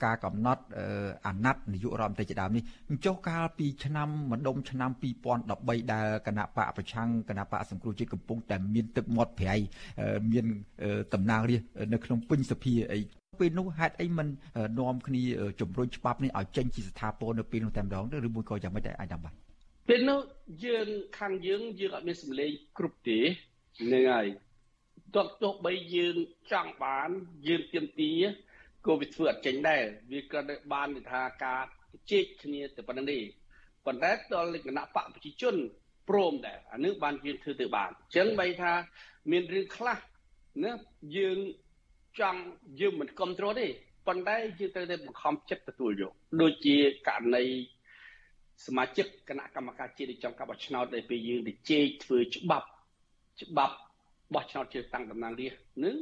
[0.06, 0.64] ការកំណត់
[1.26, 4.92] អាណត្តិនាយករដ្ឋមន្ត្រីជាដើមនេះអញ្ចុះកាលពីឆ្នាំម្ដុំឆ្នាំ
[5.42, 9.56] 2013ដែលគណៈបកប្រឆាំងគណៈបកសង្គ្រោះជាតិកំពុងតែមានទឹកមាត់ប្រៃ
[10.32, 10.46] មាន
[11.14, 13.00] តំណាងរាស្ត្រនៅក្នុងពេញសភាអី
[13.40, 14.28] ពេលនោះហេតុអីមិន
[14.80, 15.24] នាំគ្នា
[15.62, 19.34] ជំរុញច្បាប់នេះឲ្យចេញជាស្ថាពរនៅពេលនោះតែម្ដងឬមួយក៏យ៉ាងម៉េចដែរអាចតាមបាទ
[19.88, 20.20] ពេលនោះ
[20.66, 20.88] យើង
[21.20, 23.20] ខាងយើងយើងអត់មានសម្លេងគ្រប់ទេ
[23.94, 24.28] នឹងហើយ
[25.16, 26.16] ទោះទោះបីយើង
[26.52, 27.10] ចង់បាន
[27.48, 28.12] យើងទៀមទា
[28.86, 30.40] ក៏វាធ្វើអត់ចេញដែរវាក៏
[30.74, 31.64] បានថាការ
[32.12, 33.20] ជែកគ្នាទៅប៉ុណ្្នឹងទេ
[33.86, 35.56] ប៉ុន្តែដល់លក្ខណៈបកប្រជាជន
[36.10, 38.74] ព្រមដែរអានឹងបានយើងធ្វើទៅបានអញ្ចឹងបីថា
[39.32, 39.98] មានរឿងខ្លះ
[40.64, 40.72] ណា
[41.18, 41.38] យើង
[42.20, 42.40] ចង់
[42.80, 43.68] យើងមិនគ្រប់គ្រងទេ
[44.08, 46.76] ប៉ុន្តែយើងត្រូវតែបង្ខំចិត្តទទួលយកដូចជា
[47.08, 47.44] ករណី
[48.66, 52.68] សមាជិកគណៈកម្មការជាតិចំកាប់បោះឆ្នោតដែលពេលយើងទៅជែកធ្វើច្បាប់
[53.42, 53.76] ច្បាប់
[54.34, 55.98] បោះឆ្នោតជ្រើសតាំងតំណាងរាស្ត្រនឹង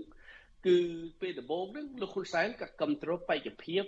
[0.66, 0.78] គឺ
[1.22, 3.84] ពេលដំបូងហ្នឹងលោកហ៊ុនសែនក៏គ្រប់គ្រងបេក្ខភាព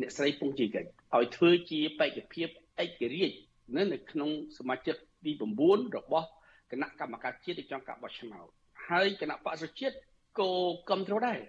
[0.00, 2.48] អ្នកស្រីពងជីកិច្ចឲ្យធ្វើជាបេក្ខភាព
[2.82, 3.36] ឯករាជ្យ
[3.76, 5.32] នៅក្នុងសមាជិកទី
[5.64, 6.28] 9របស់
[6.70, 8.46] គណៈកម្មការជាតិចង់ការបោះឆ្នោត
[8.88, 9.96] ហើយគណៈបក្សជាតិ
[10.40, 10.50] ក៏
[10.88, 11.40] គ្រប់គ្រងដែរ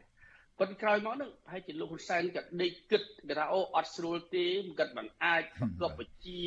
[0.59, 5.43] ប៉ុន្តែក្រោយមកហ្នឹងប្រហែលជាលោកហ៊ុនសែនក៏ដេកគិតគេថាអូអត់ស្រួលទេមិនគិតមិនអាច
[5.79, 6.41] ប្រកបវិជា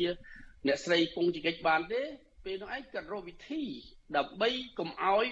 [0.67, 2.01] អ្នកស្រីពងជីកិច្ចបានទេ
[2.45, 3.63] ពេលនោះឯងគាត់រកវិធី
[4.17, 5.27] ដើម្បីកុំឲ្យ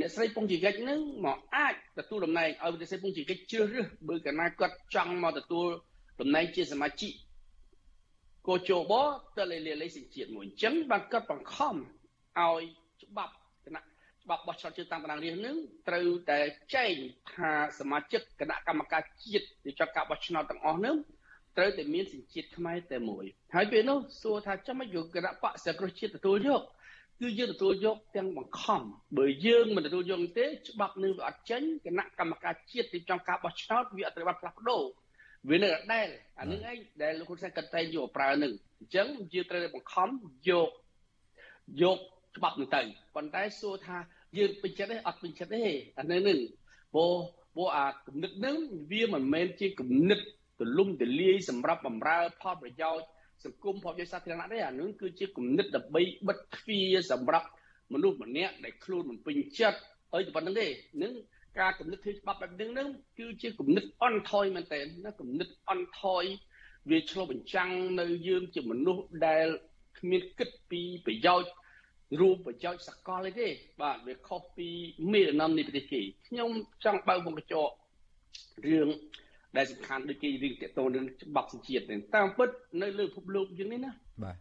[0.00, 5.68] អ្នកស្រីពងជីកិច្ចនឹងមកអាចទទួលតំណែងឲ្យអ្នកស្រីពងជីកិច្ចជ្រើសរើសបើកាលណាគាត់ចង់មកទទួល
[6.20, 7.12] តំណែងជាសមាជិក
[8.48, 8.92] កោជប
[9.38, 12.62] ទៅលេលេលេសញ្ជាតិមួយអញ្ចឹងបានគាត់បង្ខំឲ្យ
[13.02, 13.45] ច្បាប់គណៈ
[14.26, 15.56] ច្បាប់បោះឆ្នោតជឿតាមបណ្ដារៀងនឹង
[15.88, 16.38] ត្រូវតែ
[16.74, 16.94] ចែង
[17.32, 20.96] ថាសមាជិកគណៈកម្មការជាតិដែលចុះការបោះឆ្នោតទាំងអស់នឹង
[21.56, 26.62] ត្រូវតែមានសញ្ជាតិខ្មែរតែមួយហើយពេលនោះសួរថាចាំមិនយកគណៈបកសង្គ្រោះជាតិទទួលយក
[27.20, 28.80] គឺយើងទទួលយកទាំងបង្ខំ
[29.18, 34.82] បើយើងមិនទទួលយកទេច្បាប់នឹងវាអត់ចេញគណៈកម្មការជាតិទីចង់ការបោះឆ្នោតវាអត់ត្រូវបានផ្លាស់ប្ដូរ
[35.50, 36.08] វានៅដដែល
[36.40, 40.08] អានឹងឯងដែលលោកហ៊ុនសែនគាត់តែយកប្រើនឹងអញ្ចឹងយើងត្រូវតែបង្ខំ
[40.48, 40.70] យក
[41.82, 41.98] យក
[42.36, 42.82] ច្បាប់នឹងទៅ
[43.14, 43.96] ប៉ុន្តែសួរថា
[44.38, 45.62] យើងពេញចិត្តទេអត់ពេញចិត្តទេ
[45.98, 46.38] អានេះនឹង
[46.94, 47.12] ព្រោះ
[47.54, 48.56] ព្រោះអាគំនិតនឹង
[48.90, 50.20] វាមិនមែនជាគំនិត
[50.60, 53.04] ទលំទលាយសម្រាប់បំរើផលប្រយោជន៍
[53.44, 57.48] សង្គមផលប្រយោជន៍សាធារណៈទេអានឹងគឺជាគំនិតដើម្បីបិទទ្វារសម្រាប់
[57.92, 59.78] មនុស្សម្នាក់ដែលខ្លួនមិនពេញចិត្ត
[60.14, 60.66] អីតែប៉ុណ្្នឹងទេ
[61.02, 61.12] នឹង
[61.60, 66.24] ការគំនិតធ្វើច្បាប់បែបនេះនឹងគឺជាគំនិតអន់ថយមែនតើណាគំនិតអន់ថយ
[66.90, 69.46] វាឆ្លុះបញ្ចាំងនៅយើងជាមនុស្សដែល
[69.98, 71.50] គ្មានគិតពីប្រយោជន៍
[72.20, 73.48] រូបប្រយោជន៍សកលទេ
[73.82, 74.68] បាទវាខុសពី
[75.12, 76.50] មេរណមនៃប្រទេសគេខ្ញុំ
[76.84, 77.72] ចង់បើកវងកញ្ចក់
[78.66, 78.88] រឿង
[79.56, 82.48] ដែលសំខាន់ដូចគេរឿងតកតនឹងច្បាប់សញ្ជាតិនេះតាមពិត
[82.82, 83.92] នៅលើពិភពលោកយើងនេះណា
[84.22, 84.36] បាទ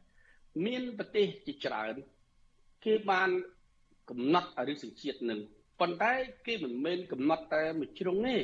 [0.66, 1.94] មានប្រទេសជាច្រើន
[2.86, 3.30] គេបាន
[4.10, 5.40] កំណត់រឿងសញ្ជាតិនឹង
[5.80, 6.14] ប៉ុន្តែ
[6.48, 8.38] គេមិនមែនកំណត់តែមួយជ្រុងទេ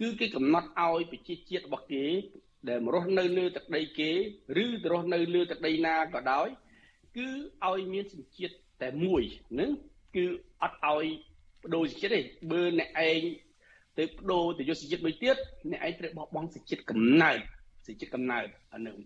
[0.00, 2.04] គឺគេកំណត់ឲ្យប្រជាជាតិរបស់គេ
[2.68, 4.10] ដែលមករស់នៅលើទឹកដីគេ
[4.62, 6.48] ឬទៅរស់នៅលើទឹកដីណាក៏ដោយ
[7.16, 7.28] គឺ
[7.68, 9.70] ឲ្យមានសញ្ជាតិតែមួយហ្នឹង
[10.16, 10.24] គឺ
[10.62, 11.06] អត់ឲ្យ
[11.62, 13.20] បដូរសញ្ជាតិទេបើអ្នកឯង
[13.98, 15.36] ទៅបដូរទៅយកសញ្ជាតិមួយទៀត
[15.72, 17.38] អ្នកឯងត្រូវបោះបង់សញ្ជាតិកំណើត
[17.86, 18.96] សញ្ជាតិកំណើតអានឹង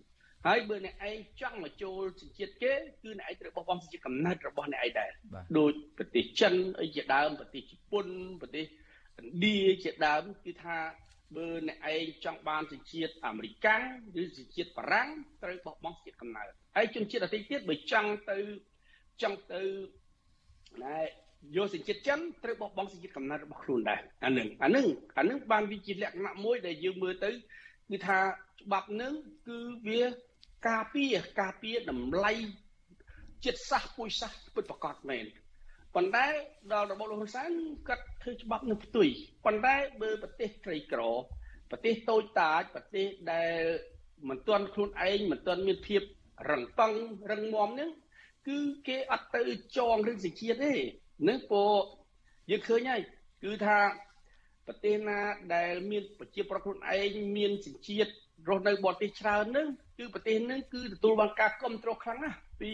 [0.47, 5.11] ហើយបើអ្នកឯងចង់មកចូលសញ្ជាតិគេគឺអ្នកឯងត្រូវបោះបង់សញ្ជាតិកំណើតរបស់អ្នកឯងដែរ
[5.57, 8.07] ដូចប្រទេសចិនអីជាដើមប្រទេសជប៉ុន
[8.41, 8.65] ប្រទេស
[9.19, 10.77] ឥណ្ឌាជាដើមគឺថា
[11.35, 13.67] បើអ្នកឯងចង់បានសញ្ជាតិអាមេរិក
[14.21, 15.09] ឬសញ្ជាតិបារាំង
[15.43, 18.37] ត្រូវបោះបង់សញ្ជាតិកំណើតហើយជនជាតិដទៃទៀតបើចង់ទៅ
[19.21, 19.61] ចង់ទៅ
[20.83, 20.99] ណែ
[21.55, 24.85] យកសញ្ជាតិចិនត្រូវបោះបង់សញ្ជាតិកំណើតរបស់ខ្លួនដែរអានឹងអានឹង
[25.17, 28.19] អានឹងបានវាជាលក្ខណៈមួយដែលយើងមើលទៅគឺថា
[28.61, 29.13] ច្បាប់នឹង
[29.47, 30.01] គឺវា
[30.69, 32.33] ការពារការពារតម្លៃ
[33.45, 35.25] ចិត្តសាសពុយសាសពិតប្រកបមែន
[35.95, 36.25] ប៉ុន្តែ
[36.73, 37.51] ដល់របបលោកហ៊ុនសែន
[37.87, 39.07] គាត់ធ្វើច្បាប់នឹងផ្ទុយ
[39.45, 41.01] ប៉ុន្តែបើប្រទេសក្រីក្រ
[41.71, 43.61] ប្រទេសតូចតាចប្រទេសដែល
[44.29, 46.01] មិនទាន់ខ្លួនឯងមិនទាន់មានភាព
[46.49, 46.93] រឹងប៉ឹង
[47.31, 47.89] រឹងមាំហ្នឹង
[48.47, 49.41] គឺគេអត់ទៅ
[49.77, 50.73] ចងរឿងសេចក្ដីទេ
[51.27, 51.63] នឹងពោ
[52.51, 53.01] យើងឃើញហើយ
[53.43, 53.77] គឺថា
[54.67, 55.19] ប្រទេសណា
[55.55, 58.11] ដែលមានប្រជាប្រដ្ឋខ្លួនឯងមានសញ្ជាតិ
[58.49, 62.71] រស់នៅបរទេសច្រើនហ្នឹងគឺប្រទេសហ្នឹងគឺទទួលបានការគ្រប់គ្រងខ្លាំងណាស់ពី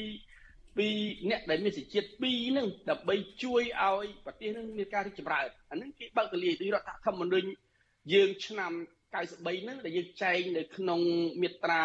[0.78, 0.88] ពី
[1.30, 7.48] អ្នកដែលមានសញ្ជាតិ2ហ្នឹងដើម្បីជួយឲ្យប្រទេសហ្នឹងមានការរីកចម្រើនអាហ្នឹងគេបើកទលាយដោយរដ្ឋធម្មនុញ្ញ
[8.14, 8.72] យើងឆ្នាំ
[9.14, 11.02] 93ហ្នឹងដែលយើងចែងនៅក្នុង
[11.42, 11.84] មាត្រា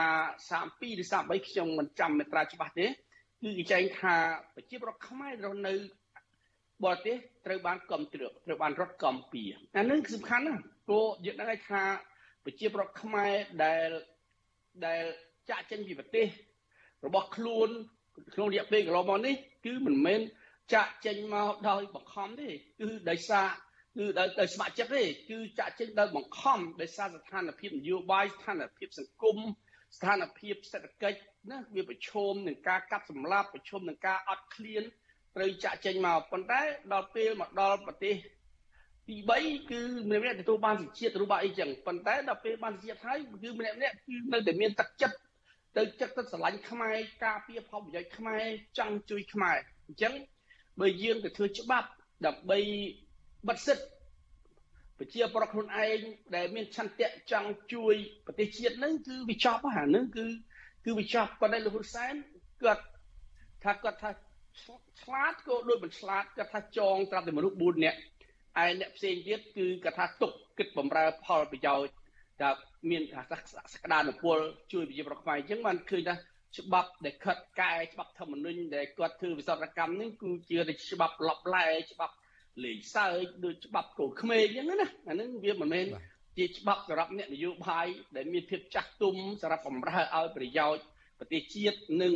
[0.51, 4.15] 32ឬ33ខ្ញុំមិនចាំមាត្រាច្បាស់ទេគឺគេចែងថា
[4.55, 5.75] ប្រជាប្រដ្ឋខ្មែររស់នៅ
[6.85, 9.43] បរទេសត្រូវបានគ្រប់គ្រងត្រូវបានរត់កំពី
[9.77, 11.83] អានឹងសំខាន់ណាស់ព្រោះយើងដឹងថា
[12.45, 13.33] ប្រជាប្រដ្ឋខ្មែរ
[13.65, 13.89] ដែល
[14.87, 15.03] ដែល
[15.51, 16.27] ចាក់ចេញពីប្រទេស
[17.07, 17.69] របស់ខ្លួន
[18.35, 19.35] ក្នុងរយៈពេលកន្លងមកនេះ
[19.67, 20.21] គឺមិនមែន
[20.75, 22.49] ចាក់ចេញមកដោយបង្ខំទេ
[22.81, 23.47] គឺដោយសារ
[23.97, 29.37] គឺដោយដោយស្ម័គ្រចិត្តទេគឺចាក់ចេញដោយបង្ខំដោយសារស្ថានភាពនយោបាយស្ថានភាពសង្គម
[29.97, 31.19] ស្ថានភាពសេដ្ឋកិច្ច
[31.51, 34.83] ណាវាប្រឈមនឹងការកាប់សម្លាប់ប្រឈមនឹងការអត់ឃ្លាន
[35.37, 36.61] ត្រូវចាក់ចេញមកប៉ុន្តែ
[36.93, 38.17] ដល់ពេលមកដល់ប្រទេស
[39.09, 39.81] ទី3គឺ
[40.11, 45.17] ម្នាក់ម្នាក់ទទួលបានសិទ្ធិជាតិរូបអីចឹងប៉ុន្តែដល់ពេលបានសិទ្ធិជាតិហើយគឺម្នាក់ម្នាក់គឺនៅតែមានទឹកចិត្ត
[45.77, 48.45] ទៅចិត្តទៅស្រឡាញ់ខ្មែរការពារផលប្រយោជន៍ខ្មែរ
[48.79, 50.15] ចង់ជួយខ្មែរអញ្ចឹង
[50.81, 51.89] បើយើងទៅធ្វើច្បាប់
[52.27, 52.59] ដើម្បី
[53.49, 53.87] បិទសិទ្ធិ
[54.99, 55.99] ប្រជាប្រដ្ឋខ្លួនឯង
[56.37, 57.95] ដែលមានឆន្ទៈចង់ជួយ
[58.27, 60.27] ប្រទេសជាតិហ្នឹងគឺវាចប់ហ្នឹងហ្នឹងគឺ
[60.85, 62.15] គឺវាចប់ប៉ុន្តែលោកហ៊ុនសែន
[62.63, 62.85] គាត់
[63.65, 64.11] ថាគាត់ថា
[65.03, 67.99] ឆ្លាតក៏ដូចមិនឆ្លាតគាត់ថាចង ត្រាប់តែមនុស្ស4នាក់
[68.63, 71.93] ឯអ្នកផ្សេងទៀតគឺគាត់ថាទុកគិតបំរើផលប្រយោជន៍
[72.43, 72.51] ថា
[72.91, 73.03] មាន
[73.75, 74.39] សក្តានុពល
[74.73, 76.15] ជួយប្រជាប្រដ្ឋខ្មែរអញ្ចឹងបានឃើញថា
[76.59, 80.59] ច្បាប់ដែលខិតកែច្បាប់ធម្មនុញ្ញដែលគាត់ធ្វើវិសោធកម្មនេះគឺជា
[80.93, 82.15] ច្បាប់លបឡែច្បាប់
[82.65, 85.87] លេងសើចដូចច្បាប់កូនក្មេងអញ្ចឹងណាអានឹងវាមិនមែន
[86.39, 90.83] ជាច្បាប់សម្រាប់អ្នកនយោបាយដែលមានភាពចាស់ទុំសម្រាប់បំរើឲ្យប្រយោជន៍
[91.19, 92.15] ប្រទេសជាតិនិង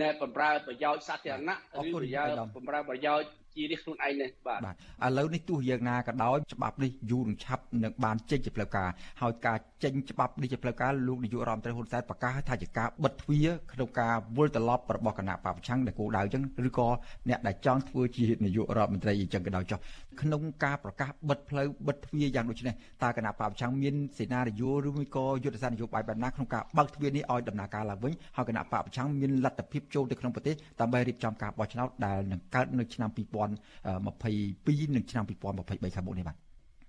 [0.00, 8.88] ណែបំរើប្រយោជន៍សាធារណៈឬប្រយោជន៍បំរើប្រយោជន៍ ជារាជខ្លួនឯងនេះបាទបាទឥឡូវនេះទោះយ៉ាងណាក៏ដោយច្បាប់នេះយូរនឹងឆាប់នឹងបានចេញជាផ្លូវការ
[9.22, 16.88] ហើយការចេញច្បាប់នេះជាផ្លូវការលោកនាយករដ្ឋមន្ត្រីហ៊ុនសែនប្រកាសថាជាការបិទទ្វារក្នុងការវិលត្រឡប់របស់គណៈបព្វឆាំងដែលគោលដៅអញ្ចឹងឬក៏
[17.28, 19.78] អ្នកដែលចង់ធ្វើជានាយករដ្ឋមន្ត្រីអញ្ចឹងក៏ដោយចុះ
[20.20, 36.36] ក្នុងការប្រកាសបិទផ្លូវបិទទ្វារយ៉ាងដូចនេះតើគណៈបព្វឆាំងមានសេណារីយ៉ូឬមួយក៏យុទ្ធសាស្ត្រនយោបាយបែបណាក្នុងការបើកទ្វារនេះឲ្យដំណើរការឡើងវិញហើយគណៈបព្វឆាំងមានលទ្ធភាពចូលទៅក្នុងប្រទេសដើម្បីរៀបចំការបោះឆ្នោតដែលនឹងកើតនៅឆ្នាំ2023 2022និងឆ្នាំ2023ខាងមុខនេះបាទ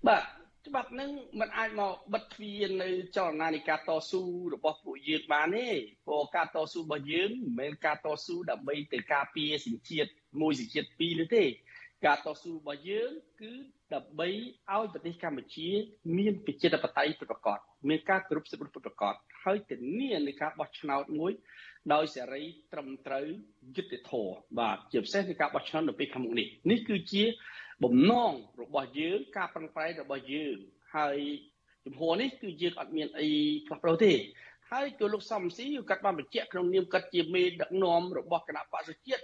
[0.08, 0.22] បាទ
[0.66, 4.22] ច្បាប់នឹងมันអាចមកបិទទ្វារនៅចលនានៃការតស៊ូ
[4.54, 5.68] របស់ពួកយើងបានទេ
[6.06, 11.44] ព្រោះការតស៊ូរបស់យើងមិនមែនការតស៊ូដើម្បីទៅការពារសញ្ជាតិមួយសញ្ជាតិពីរនោះទេ
[12.06, 13.52] ការតស៊ូរបស់យើងគឺ
[13.94, 14.28] ដើម្បី
[14.74, 15.68] ឲ្យប្រទេសកម្ពុជា
[16.18, 19.14] មានប្រជាធិបតេយ្យពិតប្រាកដមានការគោរពសិទ្ធិមនុស្សពិតប្រាកដ
[19.44, 21.32] ហើយធានានៃការបោះឆ្នោតមួយ
[21.92, 23.26] ដោយសេរីត្រឹមត្រូវ
[23.76, 27.24] យុត្តិធម៌បាទជាពិសេសនៃការបោះឆ្នោតនៅពេលខាងមុខនេះនេះគឺជា
[27.84, 30.56] បំណងរបស់យើងការប្រឹងប្រែងរបស់យើង
[30.96, 31.18] ហើយ
[31.86, 33.28] ជំហរនេះគឺយើងអត់មានអី
[33.66, 34.12] ផ្លាស់ប្ដូរទេ
[34.72, 39.22] ហើយគឺលោកសំស៊ីគាត់បានបញ្ជាក់ក្នុងនាមគាត់ជាមេដឹកនាំរបស់គណៈបក្សជាតិ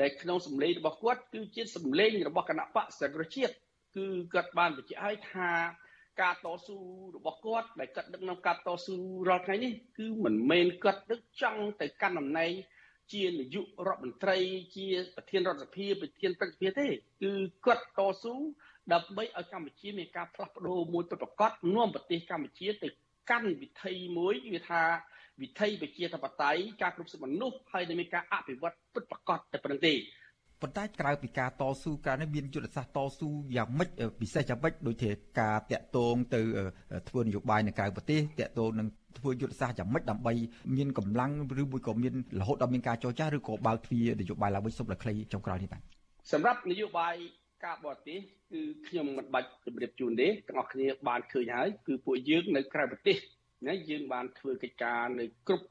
[0.00, 3.02] ដែលក្នុងសម្លេងរបស់គាត់គឺជាសម្លេងរបស់គណៈបក្ស
[3.34, 3.52] ជាតិ
[3.96, 5.50] គឺគាត់បានបញ្ជាក់ឲ្យថា
[6.20, 6.78] ការតស៊ូ
[7.16, 8.96] របស់គាត់ដែលគាត់ដឹកនាំការតស៊ូ
[9.28, 12.52] រាល់ថ្ងៃនេះគឺមិនមែនគាត់ដឹកចង់ទៅកាន់តំណែង
[13.12, 14.38] ជានាយករដ្ឋមន្ត្រី
[14.76, 16.86] ជាប្រធានរដ្ឋសភាប្រធានព្រឹទ្ធសភាទេ
[17.22, 17.32] គឺ
[17.66, 18.34] គាត់តស៊ូ
[18.92, 22.88] ដើម្បីឲ្យកម្ពុជាមានការផ្លាស់ប្ដូរមួយពិតប្រាកដនាំប្រទេសកម្ពុជាទៅ
[23.30, 24.82] កាន់វិថីមួយវាថា
[25.42, 29.94] វិថីប្រជាធិបតេយ្យការគ្រប់សិទ្ធិមនុស្សហើយនឹងមានការអភិវឌ្ឍពិតប្រាកដតែប៉ុណ្្នឹងទេ
[30.62, 33.88] ប៉ុន្តែក្រៅពីការតស៊ូការនេះមានយុទ្ធសាស្ត្រតស៊ូយ៉ាងម៉េច
[34.20, 36.40] ពិសេសយ៉ាងម៉េចដូចជាការតាក់ទងទៅ
[37.08, 38.88] ធ្វើនយោបាយនៅក្រៅប្រទេសតាក់ទងនឹង
[39.18, 40.32] ធ្វើយុទ្ធសាស្ត្រយ៉ាងម៉េចដើម្បី
[40.76, 45.82] មានកម្លាំងឬមួយក៏មានរហូតដល់មានការចរចាឬក៏បើកទ្វារនយោបាយឡើងវិញសុបលក្លីចុងក្រោយនេះបាទ
[46.32, 47.14] សម្រាប់នយោបាយ
[47.64, 48.18] ការបរទេស
[48.52, 53.16] គឺខ្ញុំមិនបាច់ជម្រាបជូនទេទាំងអស់គ្នាបានឃើញហើយគឺពួកយើងនៅក្រៅប្រទេស
[53.68, 55.66] ណាយើងបានធ្វើកិច្ចការនៅគ្រប់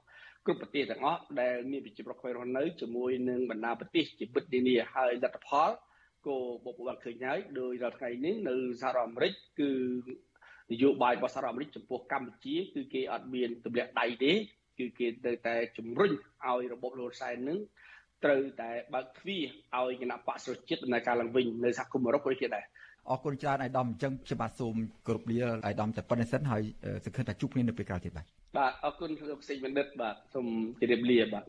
[0.46, 5.70] គ្រប់ប្រទេសទាំងអស់ដែលមានប្រជាប្រដ្ឋរស់នៅជាមួយនឹងបណ្ដាប្រទេសជាពិតនានាហើយលទ្ធផល
[6.28, 9.72] ក៏បបបានឃើញហើយដោយរាល់ថ្ងៃនេះនៅសហរដ្ឋអាមេរិកគឺ
[10.72, 14.34] នយោបាយរបស់សហរដ្ឋអាមេរិកចំពោះកម្ពុជា គឺគេអត់មានទម្លាក់ដៃទេ
[14.80, 16.12] គឺគេទៅតែជំរុញ
[16.46, 17.60] ឲ្យរបបលហ៊ុនសែននឹង
[18.24, 19.44] ត្រូវតែបើកទ្វារ
[19.78, 22.66] ឲ្យគណៈបកសុជាតិដំណើរការឡើងវិញនៅសហគមន៍អឺរ៉ុបក៏ទៀតដែរ
[23.10, 24.76] អរគុណច្រើនអាយដាមអញ្ចឹងខ្ញុំបាទសូម
[25.08, 26.62] គោរពលាអាយដាមតែប៉ុណ្្នេះសិនហើយ
[27.06, 28.26] សង្ឃឹមថាជួបគ្នានៅពេលក្រោយទៀតបាទ
[28.58, 30.48] បាទអរគុណលោកសេងបណ្ឌិតបាទសូម
[30.82, 31.46] ជម្រាបលាបាទ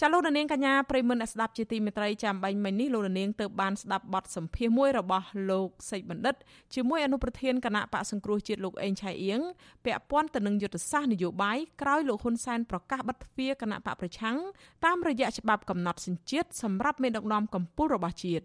[0.00, 6.34] ចាលោកនាងកញ្ញាប្រិមមអ្នកស្ដាប់ជាទីមេត្រីចាំបាញ់មិញនេះលោកនាងទៅបានស្ដាប់បទសម្ភាសន៍មួយរបស់លោកសេចបណ្ឌិត
[6.74, 9.40] ជាមួយអនុប្រធានគណៈបកសង្គ្រោះជាតិលោកអេងឆៃអៀង
[9.84, 14.36] ពាក់ព័ន្ធទៅនឹងយុទ្ធសាស្ត្រនយោបាយក្រោយលោកហ៊ុនសែនប្រកាសបិទទ្វារគណៈបកប្រឆាំង
[14.84, 18.44] តាមរយៈច្បាប់កំណត់សញ្ជាតិសម្រាប់មេដឹកនាំកម្ពុជារបស់ជាតិ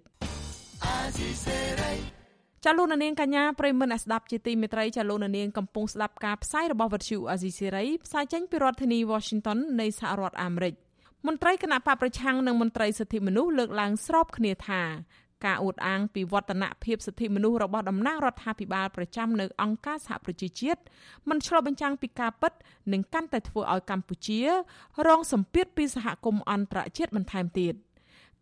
[2.66, 10.74] ចាលោកនាងកញ្ញាប្រិមមអ្នកស្ដាប់ជាទីមេត្រីចាលោកនាងកំពុងស្ដាប់ការផ្សាយរបស់វិទ្យុអាស៊ីសេរីផ្សាយចេញពីរដ្ឋធានី Washington នៃសហរដ្ឋអាមេរិក។
[11.28, 14.82] មន្ត្រីគណៈបកប្រឆាំងនិងមន្ត្រីសិទ្ធិមនុស្សលើកឡើងស្របគ្នាថា
[15.46, 20.82] ការអួតអាងពីវឌ្ឍនភាពសិទ្ធិមនុស្សរបស់តំណាងរដ្ឋាភិបាលប្រចាំនៅអង្គការសហប្រជាជាតិ
[21.30, 22.54] មិនឆ្លុះបញ្ចាំងពីការពិត
[22.94, 24.42] និងកាន់តែធ្វើឲ្យកម្ពុជា
[25.08, 27.76] រងសម្ពាធពីសហគមន៍អន្តរជាតិបន្ថែមទៀត។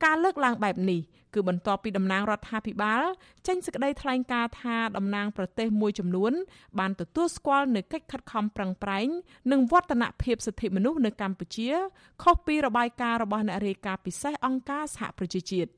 [0.06, 0.99] ការលើកឡើងបែបនេះ
[1.38, 3.04] គឺបន្ទាប់ពីតំណាងរដ្ឋាភិបាល
[3.47, 6.34] ចេញសេចក្តីថ្លែងការណ៍ថាតំណាងប្រទេសមួយចំនួន
[6.80, 9.08] បានទទួលស្គាល់នូវកិច្ចខិតខំប្រឹងប្រែង
[9.52, 11.69] និងវឌ្ឍនភាពសិទ្ធិមនុស្សនៅកម្ពុជា
[12.23, 15.69] ខុសពីរបាយការណ៍របស់អ្នករាយការណ៍ពិសេសអង្គការសហប្រជាជាតិ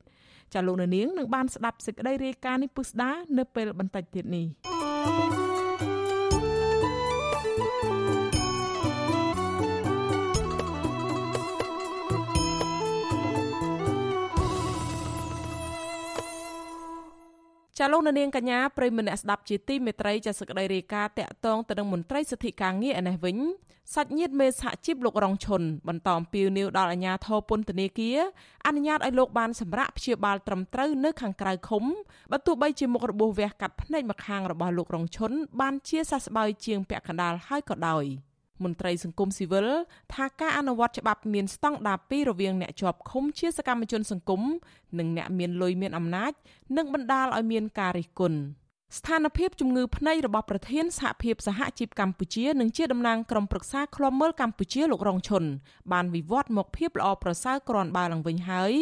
[0.54, 4.46] ចាលោកនាងនឹងបានស្ដាប់សេចក្តីរាយការណ៍នេះពុស្ដានៅពេលបន្តិចទៀតនេះ
[17.82, 23.36] ចាលោកនាងកញ្ញាប្រិមម្នាក់ស្ដាប់ជាទីមេត្រីចាសក្តីរាយការណ៍តាក់ទងទៅនឹងមន្ត្រីសិទ្ធិការងារឯនេះវិញ
[23.94, 28.18] សាច់ញាតិមេសហជីពលោករងឈុនបន្តអំពាវនាវដល់អាជ្ញាធរពន្ធនាគារ
[28.66, 31.84] អនុញ្ញាតឲ្យលោកបានសម្រាកព្យាបាលត្រឹមត្រូវនៅខាងក្រៅឃុំ
[32.30, 38.06] បើទោះបីជាមុខរបួសវះកាត់ភ្នែកម្ខាងរបស់លោករងឈុនបានជាសះស្បើយជាងពាក់កណ្ដាលហើយក៏ដោយ។
[38.64, 39.68] មន្ត្រីសង្គមស៊ីវិល
[40.14, 44.42] ថាការអនុវត្តច្បាប់មានស្តង់ដារពីររវាងអ្នកជាប់ឃុំជាសកម្មជនសង្គម
[44.98, 46.32] និងអ្នកមានលុយមានអំណាច
[46.76, 48.38] នឹងបណ្ដាលឲ្យមានការរិះគន់
[48.98, 55.44] ស្ថានភាពជំងឺភ្នែករបស់ប្រធានសហភាពសហជីពកម្ពុជានិងជាតំណាងក្រុមប្រឹក្សាឃ្លាំមើលកម្ពុជាលោករងឈុន
[55.92, 58.72] បានវិវត្តមកភាពល្អប្រសើរគ្រាន់បើឡើងវិញហើយ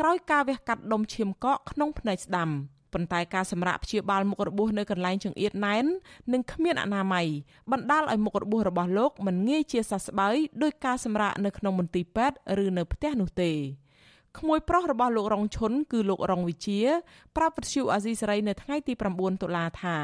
[0.00, 2.50] ក្រោយការវះកាត់ដុំឈាមកកក្នុងភ្នែកស្ដាំ។
[2.92, 5.84] ប៉ុន្តែការសម្រាកព្យាបាលមុខរបួសនៅកន្លែងចង្អៀតណែន
[6.32, 7.26] និងគ្មានអនាម័យ
[7.72, 13.52] បណ្ដាលឲ្យមុខរបួសរបស់លោកមិនងាយជាសះស្បើយដោយការសម្រាកនៅក្នុងមន្ទីរពេទ្យឬនៅផ្ទះនោះទេ
[14.38, 16.80] ក្មួយប្រុសរបស់លោករងឈុនគឺលោករងវិជា
[17.36, 19.96] ប្រាប់វិទ្យុអាស៊ីសេរីនៅថ្ងៃទី9តុលាថា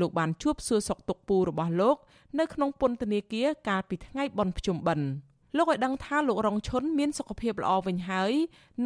[0.00, 1.96] លោកបានជួបសួរសុខទុក្ខពូរបស់លោក
[2.38, 8.32] នៅក្នុងពន្ធនាគារកាលពីថ្ងៃបុណ្យភ្ជុំបិណ្ឌ លោកឲ្យដឹងថាលោករងឈុនមានសុខភាពល្អវិញហើយ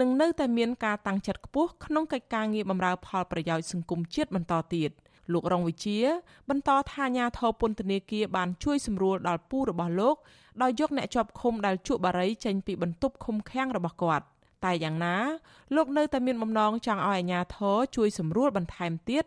[0.01, 4.91] នឹងនៅតែមានការតាំងចិត្តខ្ពស់ក្នុងកិច្ចការងារបម្រើផលប្រយោជន៍សង្គមជាតិបន្តទៀត
[5.33, 5.99] លោករងវិជា
[6.51, 10.17] បន្តថាអាញាធរពន្ធនាគារបានជួយសម្រួលដល់ពូរបស់លោក
[10.63, 14.27] ដោយយកអ្នកជាប់ឃុំដែលជក់បារីចេញពីបន្ទប់ឃុំឃាំងរបស់គាត់
[14.65, 15.17] តែយ៉ាងណា
[15.77, 19.25] លោកនៅតែមានបំណងចង់ឲ្យអាជ្ញាធរជួយសម្រួលបន្ថែមទៀត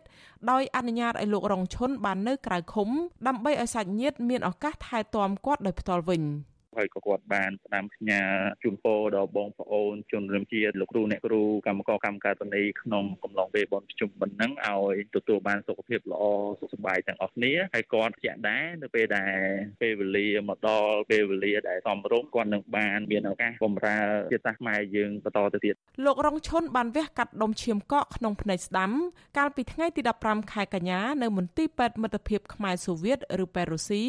[0.50, 2.88] ដោយអនុញ្ញាតឲ្យលោករងឈុនបាននៅក្រៅឃុំ
[3.26, 6.22] ដើម្បីឲ្យសាច់ញាតិមានឱកាសថែទាំគាត់ដោយផ្ទាល់វិញ។
[6.78, 8.22] ហើយក៏គាត់បានស្ដាំផ្ញើ
[8.62, 16.22] ជូនពរដល់បងប្អូនជនរួមជាតិលោកគ្រូអ្នកគ្រូកម្មករកម្មការតនីក្នុងកំឡុងពេលបុណ្យប្រជុំបិណ្ឌហ្នឹងឲ្យទទួលបានសុខភាពល្អ
[16.60, 19.38] សុខសប្បាយទាំងអស់គ្នាហើយគាត់ជាក់ដែរនៅពេលដែល
[19.82, 23.98] ពេលវេលាមកដល់ពេលវេលាដែលសមរម្យគាត់នឹងបានមានឱកាសបម្រើ
[24.32, 28.90] ជាតិសាសន៍ខ្មែរយើងបន្តទៅទៀតលោករងឈុនបានវះកាត់ដុំឈាមកកក្នុងភ្នែកស្ដាំ
[29.38, 34.04] កាលពីថ្ងៃទី15ខែកញ្ញានៅមន្ទីរពេទ្យមិត្តភាពខ្មែរសូវៀតឬប៉េរុស៊ី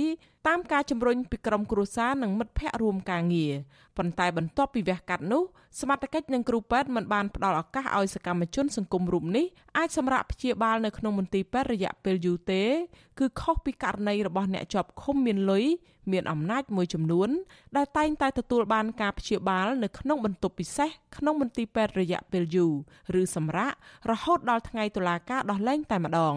[0.48, 3.54] តាមការជំរុញពីក្រុមគ្រួសារនិងមិត្តភ័ក្តិរួមការងារ
[3.98, 5.44] ប៉ុន្តែបន្ទាប់ពីវះកាត់នោះ
[5.80, 9.46] សមត្ថកិច្ចនិងគ្រូពេទ្យមិនបានផ្ដល់ឱកាសឲ្យសកម្មជនសង្គមរូបនេះ
[9.78, 12.64] អាចសម្រាកព្យាបាលនៅក្នុងមន្ទីរពេទ្យរយៈពេលយូរទេ
[13.20, 15.66] គឺខុសពីករណីរបស់អ្នកជាប់ឃុំមានលុយ
[16.12, 17.30] មានអំណាចមួយចំនួន
[17.78, 22.74] ដែលតែងតែទទួលបានការព្យាបាលនៅក្នុងបន្ទប់ពិសេសក្នុងមន្ទីរពេទ្យរយៈពេលយូរ
[23.20, 23.74] ឬសម្រាក
[24.10, 26.36] រហូតដល់ថ្ងៃតុលាការដោះលែងតែម្ដង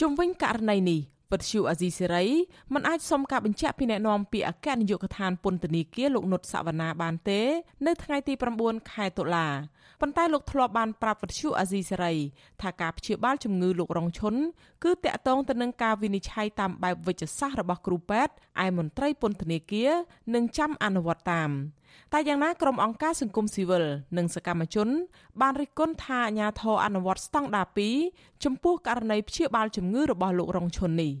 [0.00, 1.00] ជុំវិញករណីនេះ
[1.32, 2.26] វិទ្យុអាស៊ីសេរី
[2.74, 7.40] មិនអាចសុំការបញ្ជាក់ពីអ្នកនាំពាក្យអគ្គនាយកដ្ឋានពន្ធនាគារលោកនុតសវណ្ណាបានទេ
[7.86, 9.48] នៅថ្ងៃទី9ខែតុលា
[10.00, 12.14] ប៉ុន្តែលោកធ្លាប់បានប្រាប់វិទ្យុអាស៊ីសេរី
[12.62, 14.34] ថាការព្យាបាលជំងឺលោករងឈុន
[14.84, 18.32] គឺតាក់ទងទៅនឹងការវិនិច្ឆ័យតាមបែបវិជ្ជសាស្ត្ររបស់គ្រូពេទ្យ
[18.64, 19.92] ឯមន្ត្រីពន្ធនាគារ
[20.34, 21.50] នឹងចាំអនុវត្តតាម
[22.12, 23.84] តែយ៉ាងណាក្រុមអង្គការសង្គមស៊ីវិល
[24.18, 24.88] និងសកម្មជន
[25.40, 27.66] បានរិះគន់ថាអាញាធរអនុវត្តស្តង់ដារ
[28.04, 31.12] 2ចំពោះករណីព្យាបាលជំងឺរបស់លោករងឈុននេះ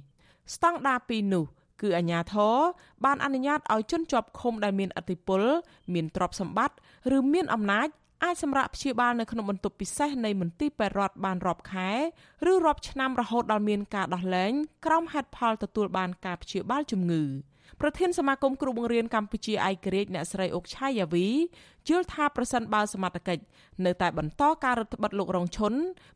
[0.54, 1.44] ស្តង់ដារ2នោះ
[1.82, 2.56] គឺអាញាធរ
[3.04, 5.42] បានអនុញ្ញាតឲ្យជនជាប់ឃុំដែលមានអធិបុល
[5.94, 6.76] មានទ្រព្យសម្បត្តិ
[7.16, 7.88] ឬមានអំណាច
[8.24, 11.90] អាចសម្រាប់ព្យាបាលនៅក្នុងបន្ទប់ពិសេសនៃមន្ទីរពេទ្យរដ្ឋបានរាប់ខែ
[12.50, 14.52] ឬរាប់ឆ្នាំរហូតដល់មានការដោះលែង
[14.86, 17.22] ក្រោមហេតុផលទទួលបានការព្យាបាលជំងឺ។
[17.80, 21.28] ប្រធានសមាគមគ្រូបង្រៀនកម្ពុជាឯករាជ្យអ្នកស្រីអុកឆាយាវី
[21.88, 23.42] ជឿថាប្រសិនបើសមត្ថកិច្ច
[23.84, 25.72] នៅតែបន្តការរដ្ឋបិទលោករងឈុន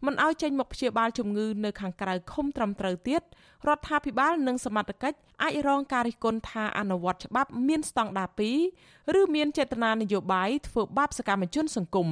[0.06, 3.22] មិនឲ្យចេញមកព្យាបាលជំងឺនៅខាងក្រៅឃុំត្រឹមត្រូវទៀត
[3.68, 8.28] រដ្ឋាភិបាលនិងសមត្ថកិច្ចអាចរងការរិះគន់ថាអនុវត្តច្បាប់មានស្តង់ដារ
[8.72, 12.08] 2ឬមានចេតនានយោបាយធ្វើបាបសកម្មជនសង្គម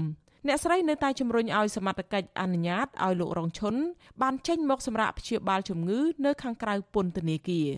[0.46, 3.74] អ្នកស្រីនៅតែជំរុញឲ្យសមត្ថកិច្ចអនុញ្ញាតឲ្យលោករងឈុន
[4.22, 7.68] បានចេញមកសម្រាប់ព្យាបាលជំងឺនៅខាងក្រៅពន្ធនាគារ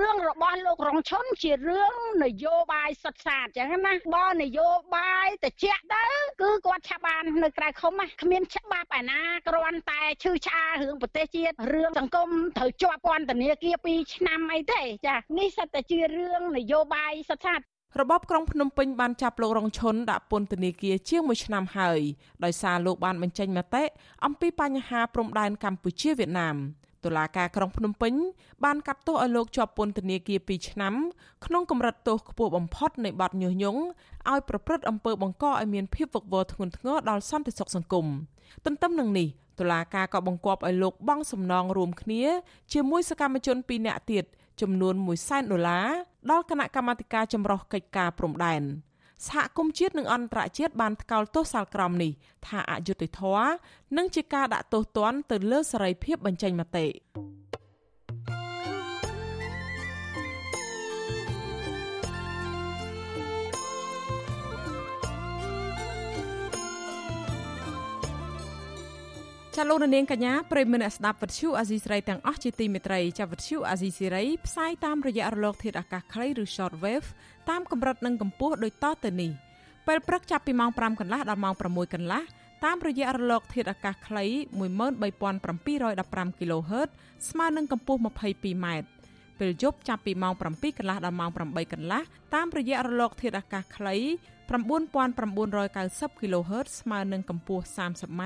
[0.00, 6.04] រឿងរបស់លោករងឈុនជារឿងនយោបាយសុទ្ធសាធអញ្ចឹងណាបើនយោបាយតិចទៅ
[6.42, 17.60] គឺគាត់ឆាប់បាននៅក្រៅឃុំគ្មានច្បាប់ឯណាគ្រាន់តែឈឺឆ្អាលរឿងប្រទេសជាតិរឿងសង្គមត្រូវជាប់ពន្ធនាគារ2ឆ្នាំអីទេចានេះសិតតែជារឿងនយោបាយសុទ្ធសាធ
[18.00, 22.00] របបក្រុងភ្នំពេញបានចាប់លោករងឈុនដាក់ពន្ធនាគារជាង1ឆ្នាំហើយ
[22.44, 23.84] ដោយសារលោកបានបញ្ចេញមតិ
[24.24, 26.56] អំពីបញ្ហាព្រំដែនកម្ពុជាវៀតណាម
[27.04, 28.14] តុលាការក្រុងភ្នំពេញ
[28.64, 30.94] បានកាត់ទោសឲ្យលោកជាប់ពន្ធនាគារ2ឆ្នាំ
[31.46, 33.80] ក្នុងកម្រិតទោសខ្ពស់បំផុតនៃបទញុះញង់
[34.30, 38.06] ឲ្យប្រព្រឹត្តអំពើបង្កឲ្យមានភាពវឹកវរធ្ងន់ធ្ងរដល់សន្តិសុខសង្គម
[38.64, 39.28] ទន្ទឹមនឹងនេះ
[39.60, 42.22] តុលាការក៏បង្គាប់ឲ្យលោកបង់សំណងរួមគ្នា
[42.72, 44.24] ជាមួយសកម្មជន2នាក់ទៀត
[44.60, 45.86] ចំនួន1សែនដុល្លារ
[46.30, 48.62] ដល់គណៈកម្មាធិការចម្រុះកិច្ចការព្រំដែន។
[49.26, 52.12] សហគមន៍ជាតិនិងអន្តរជាតិបានថ្កោលទោសសាលក្រមនេះ
[52.46, 53.48] ថាអយុត្តិធម៌
[53.96, 56.86] និងជាការដាក់ទោសទណ្ឌទៅលើសេរីភាពបញ្ចេញមតិ
[69.58, 77.08] ចាលោកនាងកញ្ញាប្រិមមអ្នកស្ដាប់វិទ្យុអាស៊ីសេរីទាំងអស់ជាទីមេត្រីចាវិទ្យុអាស៊ីសេរីផ្សាយតាមរយៈរលកធាតុអាកាសខ្លីឬ short wave
[77.50, 79.30] តាមកម្រិតនិងកម្ពស់ដូចតទៅនេះ
[79.86, 82.22] ពេលព្រឹកចាប់ពីម៉ោង5កន្លះដល់ម៉ោង6កន្លះ
[82.64, 84.24] តាមរយៈរលកធាតុអាកាសខ្លី
[85.28, 86.88] 13715 kHz
[87.28, 88.66] ស្មើនឹងកម្ពស់ 22m
[89.38, 92.02] ពេលយប់ចាប់ពីម៉ោង7កន្លះដល់ម៉ោង8កន្លះ
[92.34, 93.96] តាមរយៈរលក ធាតុអាកាសខ្លី
[94.50, 98.22] 9990 kHz ស្មើនឹងកម្ពស់ 30m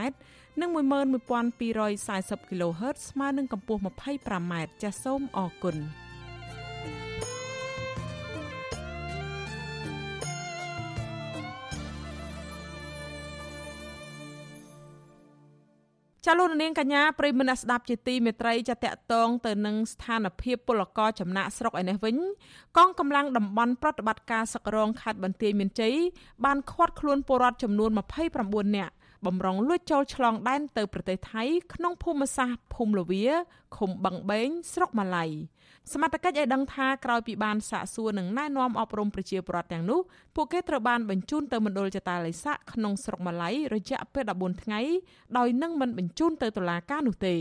[0.60, 5.76] និង11240 kHz ស្មើនឹងកម្ពស់ 25m ចាសសូមអរគុណ
[16.30, 22.16] ចាលោកនាងកញ្ញាប្រិមនស្ដាប់ជាទីមេត្រីចាតកតងទៅនឹងស្ថានភាពពលករចំណាក់ស្រុកឯនេះវិញ
[22.76, 25.94] កងកម្លាំងតំបន់ប្រតិបត្តិការសឹករងខេត្តបន្ទាយមានជ័យ
[26.44, 27.90] បានឃាត់ខ្លួនពលរដ្ឋចំនួន
[28.34, 28.92] 29នាក់
[29.26, 31.42] បំរុងលួចចូលឆ្លងដែនទៅប្រទេសថៃ
[31.74, 33.26] ក្នុងភូមិសាស្ត្រភូមិលវា
[33.76, 35.24] ឃុំបឹងបេងស្រុកម៉ាឡៃ
[35.92, 40.00] សមត្ថកិច្ចឲ្យដឹងថាក្រោយពីបានសាកសួរនិងណែនាំអប់រំប្រជាពលរដ្ឋទាំងនោះ
[40.34, 44.80] ពួកគេត្រូវបានបញ្ជូនទៅមណ្ឌលចតាឡៃស័កក្នុងស្រុកម៉ាឡៃរយៈពេល14ថ្ងៃ
[45.38, 47.36] ដោយនឹងមិនបញ្ជូនទៅតុលាការនោះទេ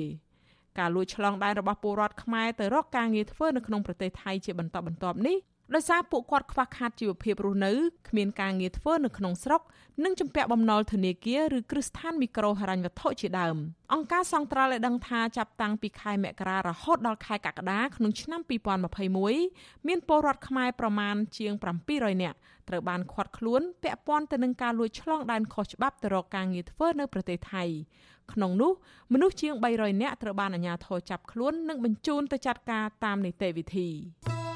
[0.80, 5.38] ការលួចឆ្លងដែនរបស់ពលរដ្ឋខ្មែរទៅរកការងារធ្វើនៅក្នុងប្រទេសថៃជាបន្តបន្ទាប់នេះ
[5.76, 7.72] ដោយសារពួកគាត់ខ្វះខាតជីវភាពរស់នៅ
[8.10, 9.62] គ្មានការងារធ្វើនៅក្នុងស្រុក
[10.04, 13.58] និងជំពាក់បំណុលធនាគារឬគ្រឹះស្ថានមីក្រូហិរញ្ញវត្ថុជាដើម
[13.94, 18.42] អង្គការសង្ត្រាល់បានដឹងថាចាប់តាំងពីខែមករារហូតដល់ខែកក្កដាក្នុងឆ្នាំ
[19.16, 21.54] 2021មានពលរដ្ឋខ្មែរប្រមាណជាង
[21.88, 22.38] 700នាក់
[22.70, 27.64] ត្រូវបានឃាត់ខ្លួនពាក់ព័ន្ធទៅនឹងការលួចឆ្លងដែនខុសច្បាប់ទៅរកការងារធ្វើនៅប្រទេសថៃ
[28.34, 28.72] ក្នុងនោះ
[29.14, 33.90] មនុស្សជាង300នាក់ត្រូវបានអាជ្ញាធរចាប់ខ្លួននិងបញ្ជូនទៅចាត់ការតាមនីតិវិធី។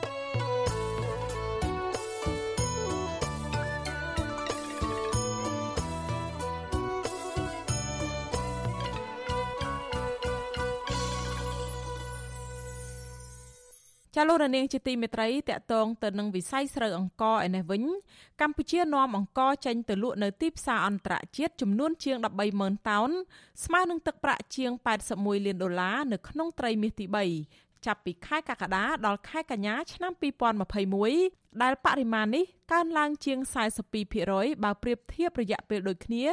[14.16, 17.84] ចាលោករនាងជាទីមេត្រីតកតងទៅនឹងវិស័យស្រូវអង្ករឯនេះវិញ
[18.42, 22.18] កម្ពុជានាំអង្ករចេញទៅលក់នៅទីផ្សារអន្តរជាតិចំនួនជាង
[22.52, 23.10] 130,000តោន
[23.64, 24.72] ស្មើនឹងទឹកប្រាក់ជាង
[25.08, 27.06] 81លានដុល្លារនៅក្នុងត្រីមាសទី
[27.48, 30.14] 3ចាប់ពីខែកក្កដាដល់ខែកញ្ញាឆ្នាំ
[30.88, 33.40] 2021ដែលបរិមាណនេះកើនឡើងជាង
[34.02, 36.26] 42%បើប្រៀបធៀបរយៈពេលដូចគ្នា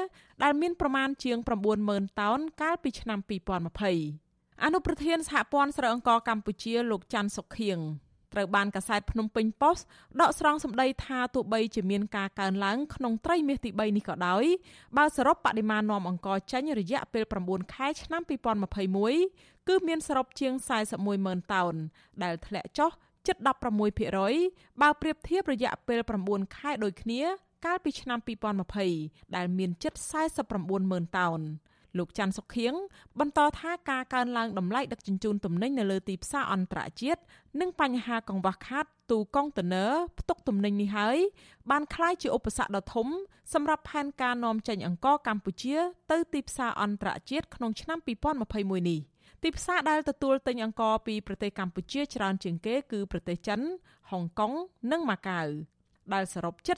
[0.43, 1.39] ដែលមានប្រមាណជាង
[1.79, 4.28] 90,000តោនកាលពីឆ្នាំ2020
[4.65, 7.79] អនុប្រធានសហព័ន្ធស្រូវអង្ករកម្ពុជាលោកច័ន្ទសុខៀង
[8.33, 9.87] ត្រូវបានកាសែតភ្នំពេញប៉ុស្តិ៍
[10.21, 14.45] ដកស្រង់សម្ដីថាទោះបីជាមានការកើនឡើងក្នុងត្រីមាសទី3នេះក៏ដោយ
[14.97, 18.23] បើសរុបបរិមាណនាំអង្ករចេញរយៈពេល9ខែឆ្នាំ
[18.95, 20.53] 2021គឺមានសរុបជាង
[20.91, 21.75] 41ម៉ឺនតោន
[22.23, 22.91] ដែលធ្លាក់ចុះ
[23.27, 23.37] ជិត
[24.09, 27.23] 16%បើប្រៀបធៀបរយៈពេល9ខែដូចគ្នា
[27.65, 28.19] កាលពីឆ្នាំ
[28.77, 29.95] 2020ដែលមានជិត
[30.43, 31.41] 49ម៉ឺនតោន
[31.99, 32.75] លោកច័ន្ទសុខៀង
[33.21, 37.21] បន្តថាការកើនឡើងតម្លៃដឹកជញ្ជូនទំនិញនៅលើទីផ្សារអន្តរជាតិ
[37.61, 41.19] និងបញ្ហាកង្វះខាតទូកុងតឺន័រផ្ទុកទំនិញនេះហើយ
[41.71, 43.07] បានក្លាយជាឧបសគ្គដ៏ធំ
[43.55, 45.77] សម្រាប់ផែនការនាំចេញអង្ករកម្ពុជា
[46.13, 47.99] ទៅទីផ្សារអន្តរជាតិក្នុងឆ្នាំ
[48.45, 49.01] 2021នេះ
[49.43, 53.61] ទីផ្សារដែលទទួលទិញអង្ករពីប្រទេសកម្ពុជាច្រើនជាងគេគឺប្រទេសចិន
[54.11, 54.53] ហុងកុង
[54.91, 55.47] និងម៉ាកាវ
[56.15, 56.77] ដែលសរុបជិត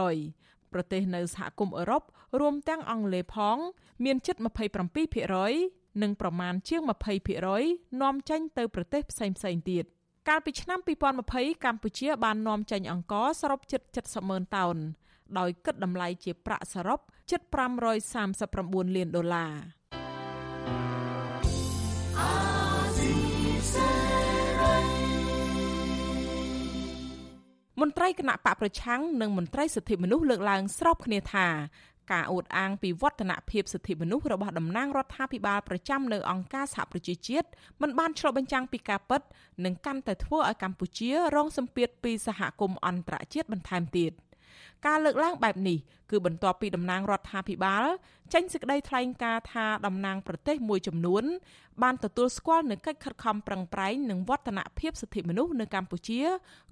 [0.00, 2.02] 50%ប្រទេសនៅសហគមន៍អឺរ៉ុប
[2.38, 3.58] រួមទាំងអង់គ្លេសផង
[4.04, 6.82] មានជិត27%និងប្រមាណជាង
[7.40, 9.84] 20%នាំចេញទៅប្រទេសផ្សេងៗទៀត
[10.28, 10.78] កាលពីឆ្នាំ
[11.22, 14.76] 2020កម្ពុជាបាននាំចេញអង្ករសរុបជិត70ម៉ឺនតោន
[15.38, 17.00] ដោយគិតតម្លៃជាប្រាក់សរុប
[17.30, 17.40] ជិត
[18.18, 19.54] 539លានដុល្លារ
[27.80, 31.46] មន្ត្រីគណៈបកប្រឆាំងនិងមន្ត្រីសិទ្ធិមនុស្សលើកឡើងស្របគ្នាថា
[32.12, 37.46] ការអួតអាងពីវឌ្ឍនភាពសិទ្ធិមនុស្សរបស់តំណាងរដ្ឋាភិបាលប្រចាំនៅអង្គការសហប្រជាជាតិ
[37.80, 39.22] មិនបានឆ្លុះបញ្ចាំងពីការពិត
[39.64, 44.12] និងកាន់តែធ្វើឲ្យកម្ពុជា រងសម្ពាធពីសហគមន៍អន្តរជាតិបន្ថែមទៀត។
[44.86, 45.78] ការលើកឡើងបែបនេះ
[46.10, 47.84] គឺបន្ទាប់ពីតំណាងរដ្ឋាភិបាល
[48.32, 51.24] ចេញសេចក្តីថ្លែងការណ៍ថាតំណាងប្រទេសមួយចំនួន
[51.82, 56.20] បានទទួលស្គាល់នូវកិច្ចខិតខំប្រឹងប្រែងនិងវឌ្ឍនភាពសិទ្ធិមនុស្សនៅកម្ពុជា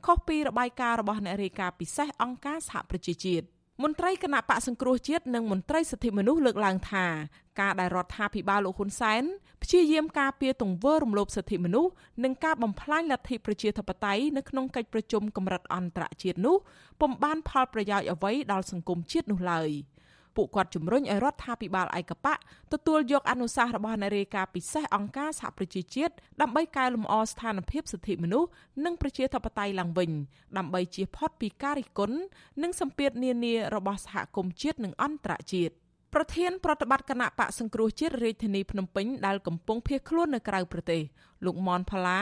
[0.07, 3.47] ខុសពីរបាយការណ៍របស់អ្នករាយការណ៍ពិសេសអង្គការសហប្រជាជាតិ
[3.85, 7.07] មន្ត្រីគណៈបកសង្គ្រោះជាតិនិងមន្ត្រីសិទ្ធិមនុស្សលើកឡើងថា
[7.61, 9.23] ការដែលរដ្ឋាភិបាលលោកហ៊ុនសែន
[9.63, 11.93] ព្យាយាមការពារទង្វើរំលោភសិទ្ធិមនុស្ស
[12.25, 16.57] និងការបំផ្លាញលទ្ធិប្រជាធិបតេយ្យនៅក្នុងកិច្ចប្រជុំកម្រិតអន្តរជាតិនោះ
[17.01, 19.71] ពុំបានផលប្រយោជន៍អ្វីដល់សង្គមជាតិនោះឡើយ
[20.39, 22.39] ពួកគាត់ជំរុញឲ្យរដ្ឋាភិបាលឯកបក
[22.73, 28.49] ទទួលយកអនុសាសន៍របស់នារីការពិសេសអង្គការសហប្រជាជាតិដើម្បីកែលម្អស្ថានភាពសិទ្ធិមនុស្ស
[28.85, 30.11] និងប្រជាធិបតេយ្យឡើងវិញ
[30.59, 32.17] ដើម្បីជៀសផុតពីការរិះគន់
[32.63, 35.75] និងសម្ពាធនានារបស់សហគមន៍ជាតិនិងអន្តរជាតិ។
[36.15, 41.03] ប្រធានប្រតិបត្តិគណៈបកសង្គ្រោះជាតិរាជធានីភ្នំពេញដែលកំពុងភៀសខ្លួននៅក្រៅប្រទេស
[41.45, 42.21] លោកមនផល្លា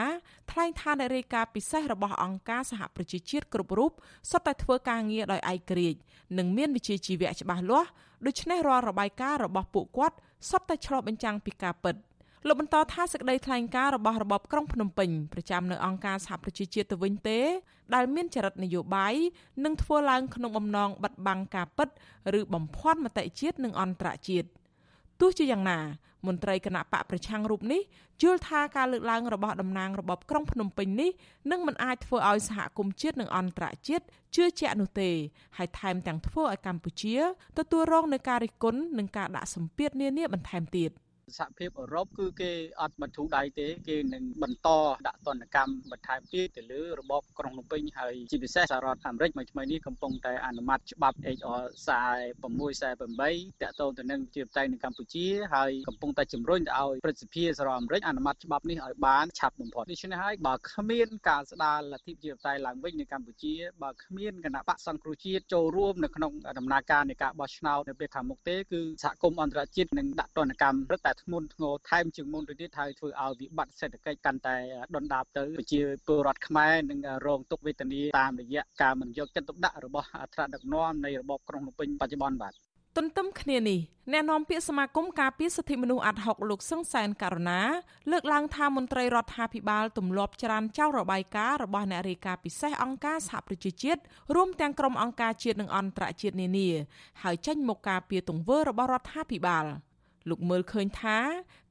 [0.51, 3.91] ថ្លែងថាអ្នករាយការណ៍ពិសេសរបស់អង្គការសហប្រជាជាតិគ្រប់រូប
[4.31, 5.99] សុទ្ធតែធ្វើការងារដោយឯករាជ្យ
[6.37, 7.89] និងមានវិជ្ជាជីវៈច្បាស់លាស់
[8.25, 10.15] ដូច្នេះរាល់របាយការណ៍របស់ពួកគាត់
[10.49, 11.95] សុទ្ធតែឆ្លុះបញ្ចាំងពីការពិត។
[12.45, 17.39] លោកបន្តថាសេចក្តីថ្លែងការណ៍របស់របបក្រុងភ្នំពេញប្រចាំនៅអង្គការសហប្រជាជាតិទៅវិញទេ
[17.95, 19.15] ដែលមានចរិតនយោបាយ
[19.65, 21.89] និងធ្វើឡើងក្នុងបំណងបិទបាំងការពិត
[22.39, 24.47] ឬបំភាន់មតិជាតិនិងអន្តរជាតិ
[25.19, 25.79] ទោះជាយ៉ាងណា
[26.27, 27.81] មន្ត្រីគណៈបកប្រឆាំងរូបនេះ
[28.21, 31.11] យល់ថាការលើកឡើងរបស់តំណាងរបបក្រុងភ្នំពេញនេះ
[31.51, 35.09] នឹងមិនអាចធ្វើឲ្យសហគមន៍ជាតិនិងអន្តរជាតិជឿជាក់នោះទេ
[35.57, 37.15] ហើយថែមទាំងធ្វើឲ្យកម្ពុជា
[37.57, 40.91] ទទួលរងនឹងការរិះគន់និងការដាក់សម្ពាធនានាបន្ថែមទៀត។
[41.35, 42.51] សហភាពអឺរ៉ុបគឺគេ
[42.81, 44.69] អត់បន្ធូរដៃទេគេនឹងបន្ត
[45.07, 51.61] ដាក់ទណ្ឌកម្មបន្ថែមទៀតទៅលើរបបក្រុងភ្នំពេញហើយជាពិសេសសហរដ្ឋអាមេរិកមួយថ្មីនេះកំពុងតែអនុម័តច្បាប់ HR
[51.97, 63.53] 4648តាក់ទងទៅនឹងជាបតៃនៅកម្ពុជាហើយកំពុងតែជំរុញទៅឲ្យព្រឹទ្ធសភាសហរដ្ឋអាមេរិកអនុម័តច្បាប់នេះឲ្យបានឆាប់បំផុតដូច្នេះហើយបើគ្មានការស្ដារលទ្ធិជាបតៃឡើងវិញនៅកម្ពុជា
[63.83, 74.55] បើគ្មានគណៈបកសង្គ្រោះជាតិចូលរួមនៅក្នុងដំណើរការនៃការបោះឆ្នោតនៅពេលខាងមុខទេគឺសហគមន៍អន្តរជាតិនឹងដាក់ទណ្ឌកម្មរឹតតែធ្ងន់ធ្ងរថែមជាងមុនទៅទៀតហើយធ្វើឲ្យវិបត្តិសេដ្ឋកិច្ចកាន់តែ
[74.95, 82.53] ដុនដាបទៅប្រជាពលរដ្ឋខ្មែរនឹងរងទុក្ខវេទនាតាមរយៈការមិនយកចិត្តទុកដាក់របស់អត្រាដឹកនាំនៃរបបក្រុងភ្នំពេញបច្ចុប្បន្នបាទ
[82.97, 83.79] ទន្ទឹមគ្នានេះ
[84.13, 87.61] អ្នកនាំពាក្យសមាគមការពារសិទ្ធិមនុស្សអាត់ហុកលោកសឹងសែនករណា
[88.11, 94.01] លើកឡើងថាមន្ត្រីរដ្ឋាភិបាលទម្លាប់ច្រានចោលរបាយការណ៍របស់អ្នករាយការណ៍ពិសេសអង្គការសហប្រជាជាតិ
[94.35, 96.69] រួមទាំងក្រុមអង្គការជាតិនិងអន្តរជាតិនានា
[97.23, 99.65] ហើយចេញមកការពារទង្វើរបស់រដ្ឋាភិបាល
[100.29, 101.17] លោកមើលឃើញថា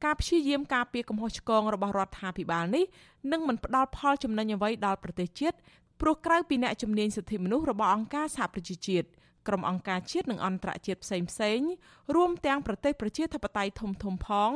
[0.05, 2.85] ការព្យាយាមការពារកំហុសឆ្គងរបស់រដ្ឋាភិបាលនេះ
[3.33, 5.57] នឹងមិនផ្ដល់ផលចំណេញអ្វីដល់ប្រទេសជាតិ
[6.01, 9.07] ព្រោះក្រៅពីអ្នកជំនាញសិទ្ធិមនុស្សរបស់អង្គការសហប្រជាជាតិ
[9.49, 11.61] ក្រុមអង្គការជាតិនិងអន្តរជាតិផ្សេងផ្សេង
[12.15, 14.51] រួមទាំងប្រទេសប្រជាធិបតេយ្យធំធំផង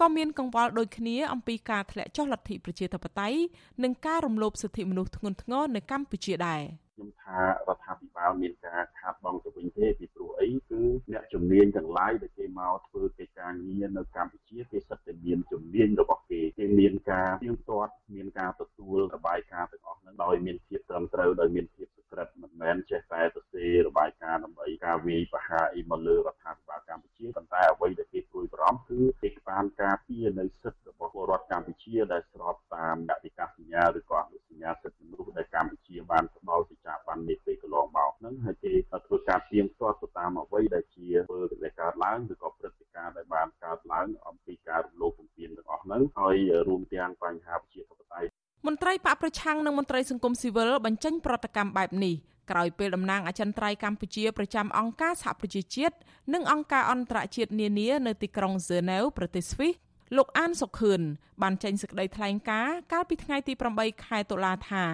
[0.00, 3.38] ក៏មានកង្វល់ដូចគ្នាអំពីការធ្លាក់ចុះលទ្ធិប្រជាធិបតេយ្យ
[3.82, 6.62] និងការរំលោភសិទ្ធិមនុស្សធ្ងន់ធ្ងរនៅកម្ពុជាដែរ
[6.96, 10.82] ខ្ញុំថារដ្ឋាភិបាលមានការខាតបង់ទៅវិញទេពីព្រោះអីគឺ
[11.12, 38.72] អ្នកជំនាញទាំងឡាយដែលគេមកធ្វើកិច្ចការងារនៅកម្ពុជាគេសិតតែមានជំនាញរបស់គេគេមានការទៀងទាត់មានការទទួលរបាយការណ៍ទាំងអស់ហ្នឹងដោយមានភាពត្រឹមត្រូវដោយមានភាពសុក្រិតមិនមែនចេះតែទៅសេរបាយការណ៍ដើម្បីការវាយប្រហារអីមកលើរដ្ឋាភិបាលកម្ពុជាប៉ុន្តែអ្វីដែលគេព្រួយបារម្ភគឺគេបានការពារនៅសិទ្ធិរបស់ពលរដ្ឋកម្ពុជាដែលស្របតាមកតិកាសញ្ញាឬក៏អនុសញ្ញាសិទ្ធិមនុស្សដែលកម្ពុជាបានផ្ដល់សេចក្ដីបាននាពេលកន្លងមកហ្នឹងហើយគេ
[39.06, 46.36] ធ្វើការទៀងទាត់ទៅតាមអ្វីដែលជាធ្វើដែលកើតឡើងឬក៏ព្រឹត្តិការណ៍ដែលបានកើតឡើងអំពីការរំលោភបំពានទាំងអស់ហ្នឹងហើយ
[46.68, 48.30] រួមទាំងបញ្ហាប្រជាធិបតេយ្យ
[48.66, 52.14] មន្ត្រីបកប្រឆាំងនិងមន្ត្រីសង្គមស៊ីវិលបញ្ចេញប្រតិកម្មបែបនេះ
[52.50, 55.94] ក្រោយពេលតំណាងអចិន្ត្រៃយ៍កម្ពុជាប្រចាំអង្គការសហប្រជាជាតិ
[56.34, 59.74] និងអង្គការអន្តរជាតិនានានៅទីក្រុងហ្សឺណែវប្រទេសស្វីស
[60.16, 61.00] លោកអានសុខឿន
[61.42, 64.84] បានចេញសេចក្តីថ្លែងការណ៍កាលពីថ្ងៃទី8ខែតុលាថា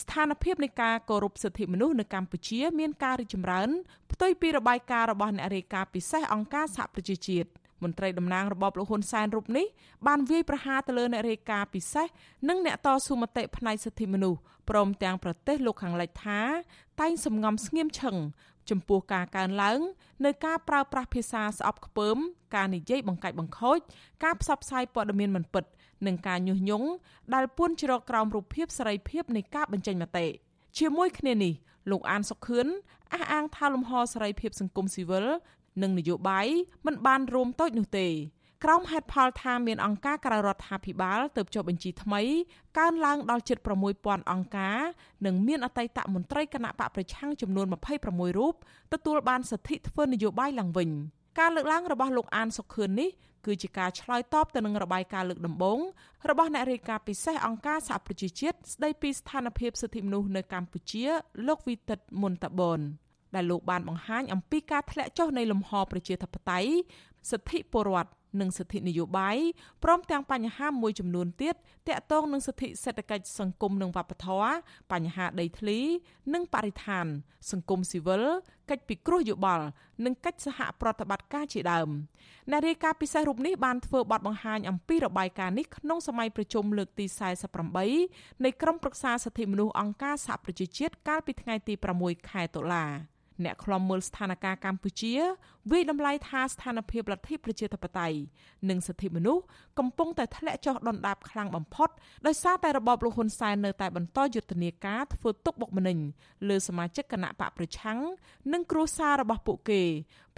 [0.00, 3.68] ស្ថានភាពនៃការគោរពសិទ្ធិមនុស្សនៅកម្ពុជាមានការរីកចម្រើន
[4.12, 7.48] ផ្ទុយពីរបាយការណ៍របស់អ្នករាយការណ៍ពិសេសអង្គការសហប្រជាជាតិ
[7.82, 9.66] មន្ត្រីតំណាងរបបលោកហ៊ុនសែនរូបនេះ
[10.06, 12.06] បានវាយប្រហារទៅលើអ្នករាយការណ៍ពិសេស
[12.48, 14.40] និងអ្នកតស៊ូមតិផ្នែកសិទ្ធិមនុស្ស
[14.70, 16.40] ព្រមទាំងប្រទេសលោកខាងលិចថា
[17.00, 18.16] តែងសំងំស្ងៀមឈឹង
[18.70, 19.80] ចំពោះការកើនឡើង
[20.24, 22.16] នៅការប្រើប្រាស់ភាសាស្អប់ខ្ពើម
[22.54, 23.78] ការនិយាយបង្កាច់បង្ខូច
[24.24, 25.64] ការផ្សព្វផ្សាយព័ត៌មានមិនពិត
[26.06, 26.88] និងការញុះញង់
[27.34, 30.26] ដែលពួនជ្រកក្រោមរូបភាពសេរីភាពនៃការបញ្ចេញមតិ
[30.78, 31.52] ជាមួយគ្នានេះ
[31.90, 32.66] លោកអានសុខឿន
[33.12, 35.26] អះអាងថាលំហសេរីភាពសង្គមស៊ីវិល
[35.82, 36.46] និងនយោបាយ
[36.86, 38.06] មិនបានរួមតូចនោះទេ
[38.64, 42.22] ក្រោមហេតុផលថាមានអង្គការក្រៅរដ្ឋាភិបាលទៅចុះបញ្ជីថ្មី
[42.78, 43.58] កើនឡើងដល់ជិត
[43.94, 44.78] 6000អង្គការ
[45.26, 47.66] និងមានអតីតមន្ត្រីគណៈបកប្រឆាំងចំនួន
[48.02, 48.54] 26រូប
[48.92, 50.90] ទទួលបានសិទ្ធិធ្វើនយោបាយឡើងវិញ
[51.38, 53.10] ការលើកឡើងរបស់លោកអានសុខឿននេះ
[53.46, 55.78] គឺជាការឆ្លើយតបទៅនឹងរបាយការណ៍លើកដំបូង
[56.30, 61.04] របស់អ្នករាយការណ៍ពិសេសអង្គការសហប្រជាជាតិស្ដីពីស្ថានភាពសិទ្ធិមនុស្សនៅកម្ពុជា
[61.46, 62.80] លោកវីតិតមុនតាបន
[63.34, 66.70] ដែលលោកបានបង្ហាញអំពីការធ្លាក់ចុះនៃលំហប្រជាធិបតេយ្យ
[67.30, 68.10] សិទ្ធិពលរដ្ឋ
[68.40, 69.36] និងសិទ្ធិនយោបាយ
[69.84, 71.54] ព្រមទាំងបញ្ហាមួយចំនួនទៀត
[71.88, 74.52] ទាក់ទងនឹងសិទ្ធិសេដ្ឋកិច្ចសង្គមនិងវប្បធម៌
[74.92, 75.78] បញ្ហាដីធ្លី
[76.34, 77.06] និងបរិស្ថាន
[77.50, 78.24] សង្គមស៊ីវិល
[78.70, 79.66] កិច្ចពិគ្រោះយោបល់
[80.04, 81.88] និងកិច្ចសហប្រតិបត្តិការជាដើម
[82.50, 87.06] អ្នករាយការណ៍ពិសេសរូបនេះបានធ្វើបទបង្ហាញអំពីរបាយការណ៍នេះក្នុងសម័យប្រជុំលើកទី
[87.74, 92.86] 48នៃក្រុមប្រឹក្សាសិទ្ធិមនុស្សអង្គការសហប្រជាជាតិកាលពីថ្ងៃទី6ខែតុលា
[93.44, 95.14] អ្នកខ្លំមើលស្ថានភាពកម្ពុជា
[95.70, 98.18] វិយតម្លៃថាស្ថានភាពលទ្ធិប្រជាធិបតេយ្យ
[98.68, 99.42] និងសិទ្ធិមនុស្ស
[99.78, 101.88] កំពុងតែធ្លាក់ចុះដុនដាបខ្លាំងបំផុត
[102.26, 105.98] ដោយសារតែរបបលោកហ៊ុនសែននៅតែបន្តយុទ្ធនាការធ្វើទុកបុកម្នេញ
[106.48, 107.98] លើសមាជិកគណៈបកប្រឆាំង
[108.52, 109.82] និងគ្រួសាររបស់ពួកគេ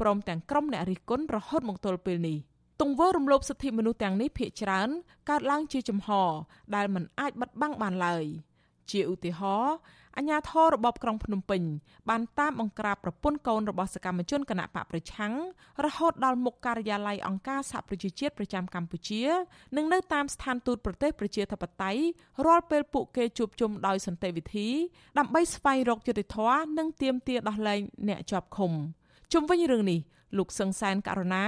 [0.00, 2.38] ព្រមទាំងក្រុមអ្នករិះគន់រហូតមកទល់ពេលនេះ
[2.80, 4.88] ទង្វើរំលោភសិទ្ធិមនុស្សទាំងនេះភាគច្រើន
[5.28, 6.08] កើតឡើងជាចំហ
[6.74, 8.24] ដែលមិនអាចបិទបាំងបានឡើយ
[8.92, 9.76] ជាឧទាហរណ៍
[10.18, 11.62] អាញាធររបបក្រុងភ្នំពេញ
[12.08, 15.32] បានតាមបង្ក្រាបប្រពន្ធកូនរបស់សកម្មជនគណៈបកប្រឆាំង
[15.84, 19.22] រហូតដល់មុខការិយាល័យអង្គការសហប្រជាជាតិប្រចាំកម្ពុជា
[19.76, 22.02] និងនៅតាមស្ថានទូតប្រទេសប្រជាធិបតេយ្យ
[22.46, 24.68] រាល់ពេលពួកគេជួបជុំដោយសន្តិវិធី
[25.18, 28.72] ដើម្បីស្វែងរកយុត្តិធម៌និងទាមទារដោះលែងអ្នកជាប់ឃុំ
[29.32, 30.00] ជុំវិញរឿងនេះ
[30.36, 31.44] លោកសឹងសែនករណា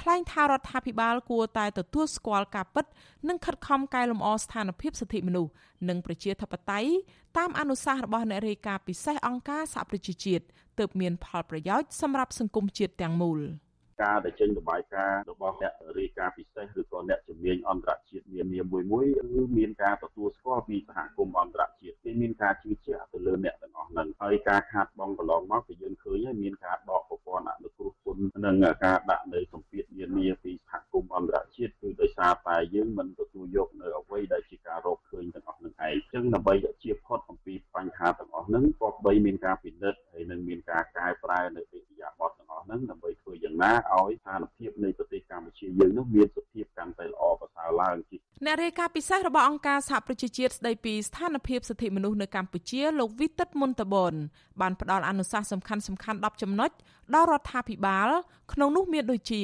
[0.00, 2.84] ថ្លែងថារដ្ឋាភិបាលគួរតែទទួលស្គាល់ការពិត
[3.28, 5.52] និងខិតខំកែលម្អស្ថានភាពសិទ្ធិមនុស្ស
[5.88, 6.90] និងប្រជាធិបតេយ្យ
[7.38, 10.44] តាមអនុសាសន៍របស់អ្នករាយការណ៍ពិសេសអង្គការសហប្រជាជាតិ
[10.78, 13.40] ទើបមានផលប្រយោជន៍សម្រាប់សង្គមជាតិទាំងមូល។
[14.02, 54.14] ការដែលចេញរបាយការណ៍របស់អ្នករាយការណ៍ពិសេសឬក៏អ្នកជំនាញអន្តរជាតិនានាមួយមួយគឺមានការទទួលស្គាល់ពីសហគមន៍អន្តរជាតិគេមានការជឿជាក់ទៅលើអ្នកទាំងអស់ហ្នឹងហើយការខាតបង់កន្លងមកគឺយើងឃើញហើយមានការដកប្រព័ន្ធអនុគ្រោះពន្ធនិងការដាក់នៅសម្ពាធនានាពីសហគមន៍អន្តរជាតិគឺដោយសារតែយើងមិនទទួលយកនៅអ្វីដែលជាការរកឃើញទាំងអស់ហ្នឹងឯងអញ្ចឹងដើម្បីជៀសផុតអំពីបញ្ហាទាំងអស់ហ្នឹងក៏បីមានការពិនិត្យហើយនឹងមានការកែប្រែនៅទីយាប័តទាំងអ ស់ហ្នឹងដើម្បីធ្វើយ៉ាងណាឲ្យស្ថានភាពភាពនៃប្រទេសកម្ពុជាយើងនោះមានសុខភាពកាន់តែល្អប្រសើរឡើងជាអ្នករាយការណ៍ពិសេសរបស់អង្គការសហប្រជាជាតិស្ដីពីស្ថានភាពសិទ្ធិមនុស្សនៅកម្ពុជាលោកវិទិតមុនតបន
[54.60, 56.70] បានផ្ដល់អនុសាសន៍សំខាន់សំខាន់10ចំណុច
[57.14, 58.08] ដល់រដ្ឋាភិបាល
[58.52, 59.42] ក្នុងនោះមានដូចជា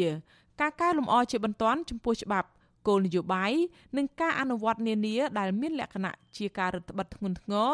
[0.61, 2.49] ការកែលម្អជាបន្ទាន់ចំពោះច្បាប់
[2.87, 3.53] គោលនយោបាយ
[3.97, 7.71] និងការអនុវត្តនានា ដែលមានលក្ខណៈជាការរឹតបន្តឹងធ្ងន់ធ្ងរ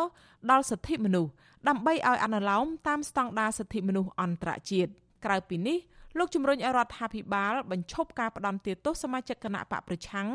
[0.51, 1.31] ដល់សិទ្ធិមនុស្ស
[1.69, 4.93] ដើម្បីឲ្យអនុលោមតាមស្តង់ដារសិទ្ធិមនុស្សអន្តរជាតិ
[5.25, 5.79] ក្រៅពីនេះ
[6.19, 10.29] លោកជំរុញឲ្យរដ្ឋាភិបាលបញ្ឈប់ការផ្ដន់ទាទោសសមាជិកគណៈបកប្រឆាំង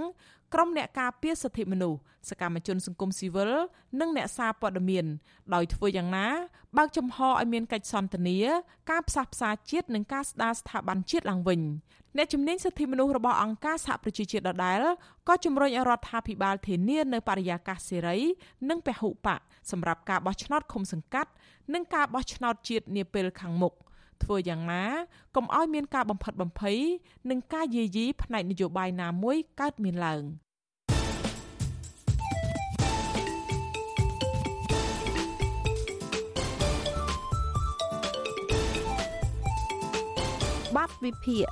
[0.54, 3.52] ក្រុមអ្នកការពារសិទ្ធិមនុស្សសកម្មជនសង្គមស៊ីវិល
[4.00, 5.06] និងអ្នកសារព័ត៌មាន
[5.54, 6.28] ដោយធ្វើយ៉ាងណា
[6.78, 8.38] បើកចំហឲ្យមានកិច្ចសន្ទនា
[8.92, 11.62] ការផ្សះផ្សាជាតិនិងការស្ដារស្ថាប័នជាតិឡើងវិញ
[12.18, 14.82] អ្នកជំនាញសិទ្ធិមនុស្សរបស់អង្គការសហប្រជាជាតិដដែល
[15.28, 18.18] ក៏ជំរុញឲ្យរដ្ឋាភិបាលធានានៅបរិយាកាសសេរី
[18.70, 19.40] និងពហុបក
[19.72, 21.32] សម្រាប់ការបោះឆ្នោតឃុំសង្កាត់
[21.74, 23.74] និងការបោះឆ្នោតជាតិនាពេលខាងមុខ
[24.24, 24.84] ធ្វើយ៉ាងណា
[25.36, 26.78] កុំឲ្យមានការបំផិតបំភ័យ
[27.30, 30.24] និងការយាយីផ្នែកនយោបាយណាមួយកើតមានឡើង
[40.76, 41.48] បាត់វិភាគ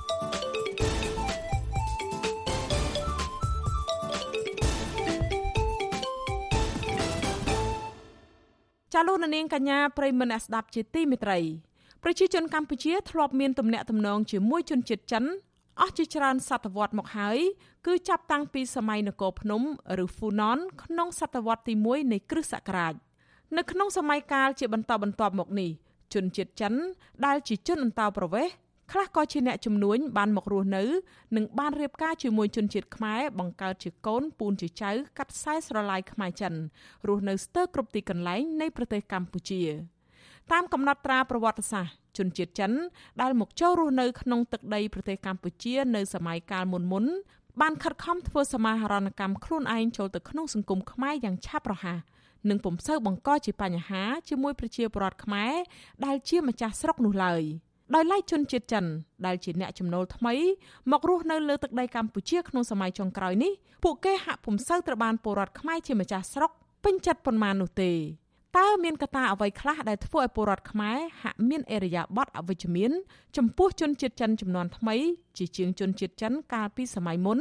[8.92, 11.38] ចាលោកនាងកញ្ញាប្រិមនៈស្ដាប់ជាទីមេត្រី
[12.02, 15.24] ប្រជាជនកម្ពុជាធ្លាប់មានទំនាក់ទំនងជាមួយជនជាតិចិន
[15.80, 17.38] អស់ជាច្រើនសតវត្សមកហើយ
[17.86, 19.62] គឺចាប់តាំងពីសម័យនគរភ្នំ
[20.04, 22.94] ឬហ្វូណនក្នុងសតវត្សទី1នៃគ្រិស្តសករាជ
[23.56, 25.70] នៅក្នុងសម័យកាលជាបន្តបន្ទាប់មកនេះ
[26.14, 26.74] ជនជាតិចិន
[27.26, 28.54] ដែលជាជនអន្តោប្រវេសន៍
[28.92, 30.84] ខ្លះក៏ជាអ្នកជំនួញបានមករស់នៅ
[31.36, 36.54] និងបានរៀបការជាមួយជនជាតិខ្មែរបង្កើតជាកូនពូនជាចៅកាត់ខ្សែស្រឡាយខ្មែរចិន
[37.06, 39.62] រស់នៅស្ទើរគ្រប់ទីកន្លែងនៃប្រទេសកម្ពុជា
[40.52, 42.72] តាមកំណត់ត្រាប្រវត្តិសាស្ត្រជនជាតិចិន
[43.22, 47.04] ដែលមកចូលរស់នៅក្នុងទឹកដីប្រទេសកម្ពុជានៅសម័យកាលមុនមុន
[47.60, 51.98] បានខិតខំធ្វើសមាហរណកម្មខ្លួនឯងចូលទៅក្នុងសង្គមខ្មែរយ៉ាងឆាប់រហ័ស
[52.50, 55.54] និងពុំសូវបង្កជាបញ្ហាជាមួយប្រជាពលរដ្ឋខ្មែរ
[56.04, 57.44] ដែលជាម្ចាស់ស្រុកនោះឡើយ។
[57.94, 58.84] ដោយឡែកជនជាតិចិន
[59.26, 60.34] ដែលជាអ្នកចំណូលថ្មី
[60.90, 63.52] មករស់នៅលើទឹកដីកម្ពុជាក្នុងសម័យចុងក្រោយនេះ
[63.84, 66.50] ពួកគេហាក់ពុំសូវត្រូវបានពលរដ្ឋខ្មែរជាម្ចាស់ស្រុក
[66.84, 67.92] ពេញចិត្តប៉ុន្មាននោះទេ
[68.58, 72.90] តើមានកត្តាអ្វីខ្លះដែលធ្វើឲ្យពលរដ្ឋខ្មែរហាក់មានអរិយាប័ត្រអវិជ្ជមាន
[73.36, 74.96] ចំពោះជនជាតិចិនចំនួនថ្មី
[75.36, 77.38] ជាជាងជនជាតិចិនកាលពីសម័យមុន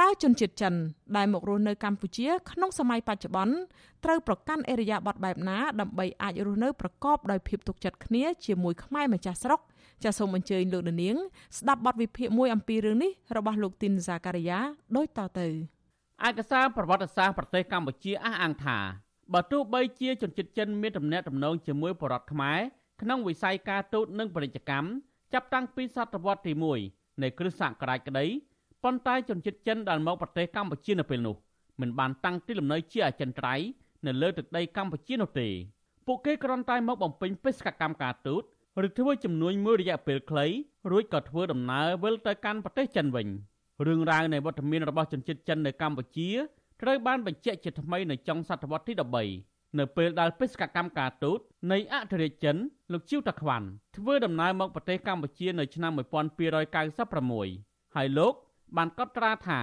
[0.00, 0.74] តើជនជាតិចិន
[1.16, 3.54] ដែលមករស់នៅកម្ពុជា ក្នុងសម័យបច្ចុប្បន្ន
[4.04, 9.60] ត្រូវប្រកាន់អរិយាប័ត្របែបណាដើម្បីអាចរស់នៅប្រកបដោយភាពទុកចិត្តគ្នាជាមួយខ្មែរម្ចាស់ស្រុក
[10.04, 11.16] ចាសសូមអញ្ជើញលោកនាង
[11.58, 14.58] ស្ដាប់បទវិភាគមួយអំពីរឿងនេះរបស់លោកទីនសាការីយ៉ា
[14.96, 15.48] ដូចតទៅ
[16.28, 18.78] ឯកសារប្រវត្តិសាស្ត្រប្រទេសកម្ពុជាអះអាងថា
[19.34, 22.58] បើទោះបីជាជនជាតិចិនមានទំនាក់ទំនងជាមួយបរតខ្មែរ
[23.02, 24.86] ក្នុងវិស័យការទូតនិងពាណិជ្ជកម្ម
[25.32, 26.52] ចាប់តាំងពីសតវត្សទី
[26.86, 28.26] 1នៃគ្រិស្តសករាជក្តី
[28.84, 31.36] ប៉ុន្តែជនជាតិចិនដែលមកប្រទេសកម្ពុជានៅពេលនោះ
[31.80, 33.66] មិនបានតាំងទីលំនៅជាអចិន្ត្រៃយ៍
[34.06, 35.48] នៅលើទឹកដីកម្ពុជានោះទេ
[36.06, 38.42] ពួកគេគ្រាន់តែមកបំពេញបេសកកម្មការទូត
[38.86, 40.46] ឬធ្វើជំនួញមួយរយៈពេលខ្លី
[40.90, 43.26] រួចក៏ធ្វើដំណើរវិលទៅកាន់ប្រទេសចិនវិញ
[43.86, 46.28] រឿងរ៉ាវនៃវត្តមានរបស់ជនជាតិចិននៅកម្ពុជា
[46.82, 48.92] ត្រូវបានបញ្ជាក់ជាថ្មីនៅចុងសតវត្សទី
[49.36, 51.38] 13នៅពេលដែលបេសកកម្មការទូត
[51.72, 52.56] នៃអធិរាជចិន
[52.92, 53.66] លោកជីវតាខ្វាន់
[53.96, 55.92] ធ្វើដំណើរមកប្រទេសកម្ពុជានៅឆ្នាំ
[56.92, 58.34] 1296ហើយលោក
[58.76, 59.60] បានកត់ត្រាថា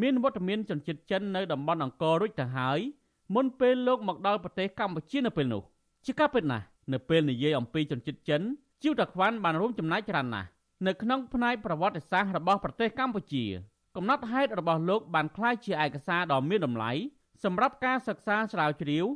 [0.00, 2.78] មានវត្តមានជនជាតិចិននៅតំបន់អង្គររួចទៅហើយ
[3.34, 5.62] មុនពេលលោកមកដល់ប្រទេសកម្ពុជានៅពេលនោះ
[6.04, 8.42] ជាការពិតណាស់នៅពេលនិយាយអំពីជនជាតិចិន
[8.82, 10.48] ជីវតាខ្វាន់បានរួមចំណែកច្រើនណាស់
[10.86, 13.44] នៅក្នុងផ្នែកប្រវត្តិសាស្ត្ររបស់ប្រទេសកម្ពុជា
[13.96, 16.92] កំណត់ហេតុរបស់លោកបានក្លាយជាឯកសារដ៏មានតម្លៃ
[17.44, 19.06] សម្រាប់ការសិក្សាស្រាវជ្រាវ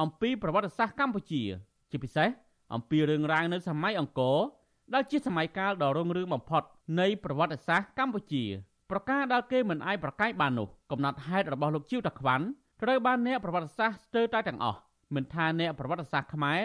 [0.00, 1.42] អំពីប្រវត្តិសាស្ត្រកម្ពុជា
[1.90, 2.28] ជាពិសេស
[2.74, 4.38] អំពីរឿងរ៉ាវនៅសម័យអង្គរ
[4.94, 6.62] ដែលជាសម័យកាលដ៏រុងរឿងបំផុត
[7.00, 8.44] នៃប្រវត្តិសាស្ត្រកម្ពុជា
[8.90, 12.44] ប្រការដែលគេមិនអាចប្រកែកបាននោះកំណត់ហេតុរបស់លោកជីវតាខ្វាន់
[12.82, 14.78] ត្រូវបានអ្នកប្រវត្តិសាស្ត្រស្ទើរតែទាំងអស់
[15.14, 16.60] មិនថាអ្នកប្រវត្តិសាស្ត្រខ្មែរ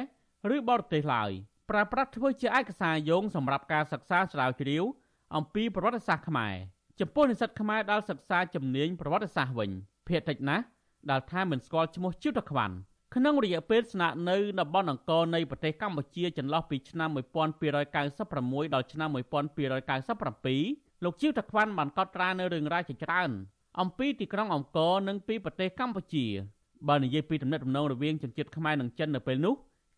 [0.55, 1.31] ឬបរទេសឡើយ
[1.69, 4.83] ប្រើប្រាស់ធ្វើជាឯកសារយោងសម្រាប់ការសិក្សាស្រាវជ្រាវ
[5.35, 6.55] អំពីប្រវត្តិសាស្ត្រខ្មែរ
[7.01, 9.69] ចំពោះនិស្សិតខ្មែរដែលសិក្សាជំនាញប្រវត្តិសាស្ត្រវិញ
[10.07, 10.63] ភាគតិចណាស់
[11.11, 12.75] ដែលថាមិនស្គាល់ឈ្មោះជីវតខ្វាន់
[13.15, 17.09] ក្នុងរយៈពេលស្នាក់នៅតំបន់អង្គរនៃប្រទេសកម្ពុជាចន្លោះពីឆ្នាំ
[17.71, 23.31] 1296ដល់ឆ្នាំ1297លោកជីវតខ្វាន់បានកត់ត្រានៅរឿងរ៉ាវជាច្រើន
[23.79, 26.25] អំពីទីក្រុងអង្គរនិងពីប្រទេសកម្ពុជា
[26.89, 29.55] បើនិយាយពីទំនាក់ទំនងរវាងជនជាតិខ្មែរនិងចិននៅពេលនោះ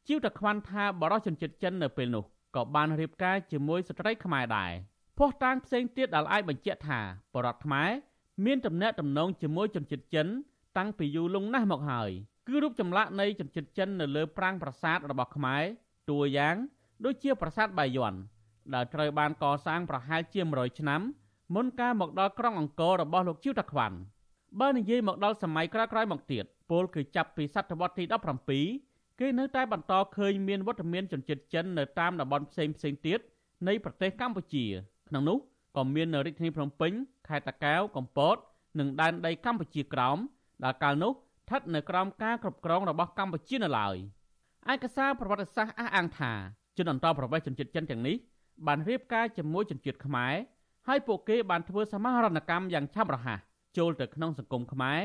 [0.07, 2.23] ជីវតខ្វាន់ថាបរិសុជនជាតិចិននៅពេលនោះ
[2.55, 4.71] ក៏បានរៀបការជាមួយស្ត្រីខ្មែរដែរ
[5.17, 6.99] ភ័ស្តុតាងផ្សេងទៀតដែលអាចបញ្ជាក់ថា
[7.33, 7.89] បរិសុខ្មែរ
[8.45, 10.27] មានទំនាក់ទំនងជាមួយជនជាតិចិន
[10.77, 12.09] តាំងពីយូរលង់ណាស់មកហើយ
[12.47, 15.63] គឺរូបចម្លាក់នៃជនជាតិចិននៅលើប្រាង្គប្រាសាទរបស់ខ្មែរ
[16.09, 16.55] តួយ៉ាង
[17.05, 18.13] ដូចជាប្រាសាទបាយ័ន
[18.73, 21.01] ដែលត្រូវបានកសាងប្រហែលជា100ឆ្នាំ
[21.55, 23.97] មុនការមកដល់ក្រុងអង្គររបស់លោកជីវតាខ្វាន់
[24.61, 28.03] បើនិយាយមកដល់សម័យក្រោយៗមកទៀតពលគឺចាប់ពីសតវត្សទី
[28.61, 33.19] 17គេនៅតែបន្តឃើញមានវត្តមានជនជាតិចិននៅតាមតំបន់ផ្សេងផ្សេងទៀត
[33.67, 34.65] នៃប្រទេសកម្ពុជា
[35.09, 35.37] ក្នុងនោះ
[35.77, 36.91] ក៏មាននៅរាជធានីភ្នំពេញ
[37.27, 38.35] ខេត្តតាកែវកំពត
[38.79, 40.17] និងដែនដីកម្ពុជាក្រោម
[40.63, 43.95] ដែលកាលនោះស្ថិតនៅក្រោមការគ្រប់គ្រងរបស់កម្ពុជានៅឡើយ
[44.71, 46.31] ឯកសារប្រវត្តិសាស្ត្រអះអាងថា
[46.77, 48.15] ជនអន្តោប្រវេសន៍ជនជាតិចិនទាំងនេះ
[48.67, 50.33] បានរៀបការជាមួយជនជាតិខ្មែរ
[50.87, 53.39] ហើយពួកគេបានធ្វើសមាហរណកម្មយ៉ាងឆាប់រហ័ស
[53.77, 55.01] ចូលទៅក្នុងសង្គមខ្មែរ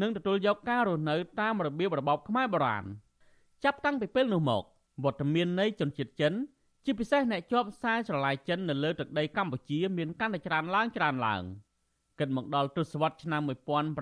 [0.00, 2.84] និងទទួលយកការរស់នៅតាមរបៀបរបបខ្មែរបុរាណ
[3.64, 4.62] ចាប់តាំងពីពេលនោះមក
[5.04, 6.32] វត្តមាននៃជនជាតិចិន
[6.84, 11.42] ជាពិសេសអ្នកជាប់ខ្សែស្រឡាយចិននៅលើទឹកដីកម្ពុជាមានកាន់តែច្រើនឡើងច្រើនឡើង
[12.18, 13.42] គិតមកដល់ទសវត្សរ៍ឆ្នាំ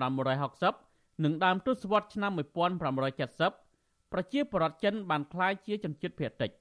[0.07, 6.51] 1560និងដើមទសវត្សរ៍ឆ្នាំ1570ប្រជាពលរដ្ឋចិនបានក្លាយជាជនជាតិភាគតិច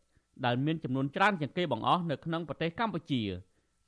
[0.45, 3.23] ដែលមានចំនួនច្រើនជាងគេបង្អស់នៅក្នុងប្រទេសកម្ពុជា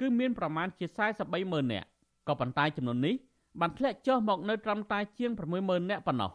[0.01, 0.87] គឺមានប្រមាណជា
[1.19, 1.89] 43ម៉ឺននាក់
[2.29, 3.15] ក៏ប៉ុន្តែចំនួននេះ
[3.61, 5.31] បានធ្លាក់ចុះមកនៅត្រឹមតែជាង
[5.61, 6.31] 60000នាក់ប៉ុណ្ណោះ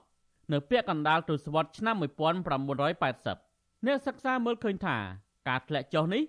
[0.52, 4.97] នៅពាក់កណ្ដាលទសវត្សរ៍ឆ្នាំ1980អ្នកសិក្សាមើលឃើញថា
[5.48, 6.24] ការធ្លាក់ចុះនេះ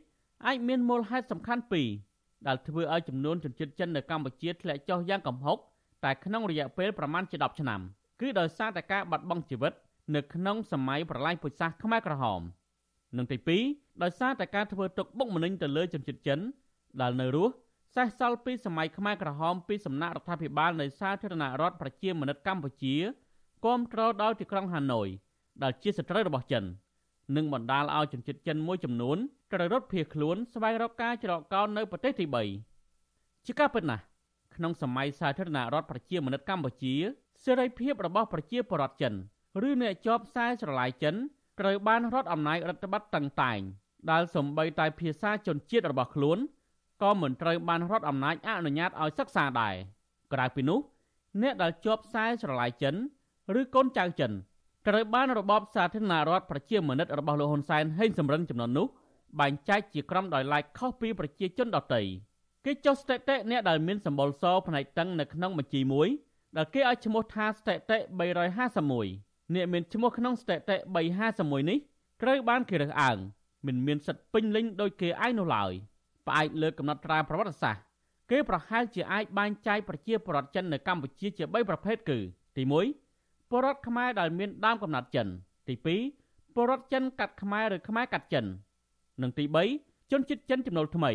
[0.47, 1.89] អាចមានមូលហេតុសំខាន់ពីរ
[2.47, 5.59] ដែលធ្វើឲ្យចំនួនជនជាតិចិននៅកម្ពុជាធ្លាក់ចុះយ៉ាងគំហុក
[6.05, 7.81] តែក្នុងរយៈពេលប្រមាណជា10ឆ្នាំ
[8.21, 9.73] គឺដោយសារតែការបាត់បង់ជីវិត
[10.15, 12.41] នៅក្នុងសម័យប្រល័យពូជសាសន៍ខ្មែរក្រហម
[13.17, 13.39] និងទី
[13.71, 16.41] 2ដោយសារតែការធ្វើទុកបុកម្នេញទៅលើជនជាតិចិន
[17.01, 17.53] ដែលនៅរស់
[17.95, 22.97] សេសសល់ពីសម័យខ្មែរក្រហមពីសំណាក់រដ្ឋាភិបាលនៃសាធារណរដ្ឋប្រជាមានិតកម្ពុជា
[23.65, 25.09] គ្រប់គ្រងដោយទីក្រុងហាណូយ
[25.63, 26.65] ដែលជាសត្រូវរបស់ចិន
[27.37, 29.19] និងបណ្ដាលឲ្យជនជាតិចិនមួយចំនួន
[29.53, 32.27] ត្រូវរត់ភៀសខ្លួនស្វែងរកការច្រកកោននៅប្រទេសទី
[32.87, 34.03] 3ជាការពិតណាស់
[34.57, 36.95] ក្នុងសម័យសាធារណរដ្ឋប្រជាមានិតកម្ពុជា
[37.45, 39.15] សេរីភាពរបស់ប្រជាពលរដ្ឋចិន
[39.69, 41.15] ឬអ្នកជាប់ខ្សែស្រឡាយចិន
[41.61, 43.61] ត្រូវបានរដ្ឋអំណាចរដ្ឋបတ်តឹងតែង
[44.11, 46.39] ដែលសំបីតែភាសាជនជាតិរបស់ខ្លួន
[47.03, 49.75] ក៏មិនត្រូវបានរដ្ឋអំណាចអនុញ្ញាតឲ្យសិក្សាដែរ
[50.33, 50.81] ក្រៅពីនោះ
[51.43, 52.95] អ្នកដែលជាប់ខ្សែស្រឡាយចិន
[53.61, 54.33] ឬកូនចៅចិន
[54.91, 58.87] ត្រូវបានរបបសាធារណរដ្ឋប្រជាមានិតរបស់លោកហ៊ុនសែនហេងសំរិនចំនួននោះ
[59.41, 62.01] បែងចែកជាក្រុមដោយឡែកខុសពីប្រជាជនដទៃ
[62.65, 66.09] គេចុះស្ថិតិអ្នកដែលមានសម្បុរសផ្នែកតឹងនៅក្នុងបញ្ជីមួយ
[66.57, 67.99] ដែលគេឲ្យឈ្មោះថាស្ថិតិ
[68.77, 70.77] 351អ្នកមានឈ្មោះក្នុងស្ថិតិ
[71.19, 71.79] 351នេះ
[72.23, 73.19] ត្រូវបានគេរើសអើង
[73.67, 75.73] មិនមានសិទ្ធិពេញលេញដោយគេឯងនោះឡើយ
[76.27, 77.83] ផ្អែកលើកំណត់ត្រាប្រវត្តិសាស្ត្រ
[78.31, 82.19] គេប្រហែលជាអាចបែងចែកប្រជាពលរដ្ឋចិននៅកម្ពុជាជា3ប្រភេទគឺ
[82.59, 83.10] ទី1
[83.51, 85.29] ពលរដ្ឋខ្មែរដែលមានដើមកំណត់ចិន
[85.69, 85.75] ទី
[86.15, 88.45] 2ពលរដ្ឋចិនកាត់ខ្មែរឬខ្មែរកាត់ចិន
[89.23, 89.45] និងទី
[89.79, 91.13] 3ជនជាតិចិនចំណូលថ្មី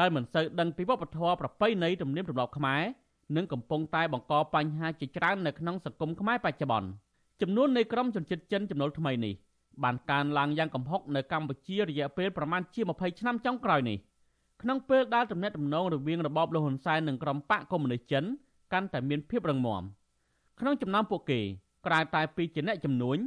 [0.00, 2.82] ដែលមិនសូវដឹងពីវប្បធម៌ប្រពៃណីទំនៀមទម្លាប់ខ្មែរ
[3.36, 6.88] និងកំពុងតែបង្កបញ្ហាជាច្រើននៅក្នុងសង្គមខ្មែរបច្ចុប្បន្ន
[7.40, 9.34] ចំនួននៃក្រុមជនជាតិចិនចំណូលថ្មីនេះ
[9.82, 13.98] បានកើនឡើងយ៉ាងគំហុកនៅកម្ពុជារយៈពេលប្រមាណជា20ឆ្នាំចុងក្រោយនេះ
[14.62, 18.24] ក្នុងពេលដែលទំនាក់ទំនងរវាងរបបលហ៊ុនសែននិងក្រុមបកកុម្មុយនីសចិន
[18.72, 19.82] កាន់តែមានភាពរឹងមាំ
[20.60, 21.40] ក្នុងចំណោមពួកគេ
[21.86, 23.18] ក្រៅតែពីជាអ្នកជំនួញ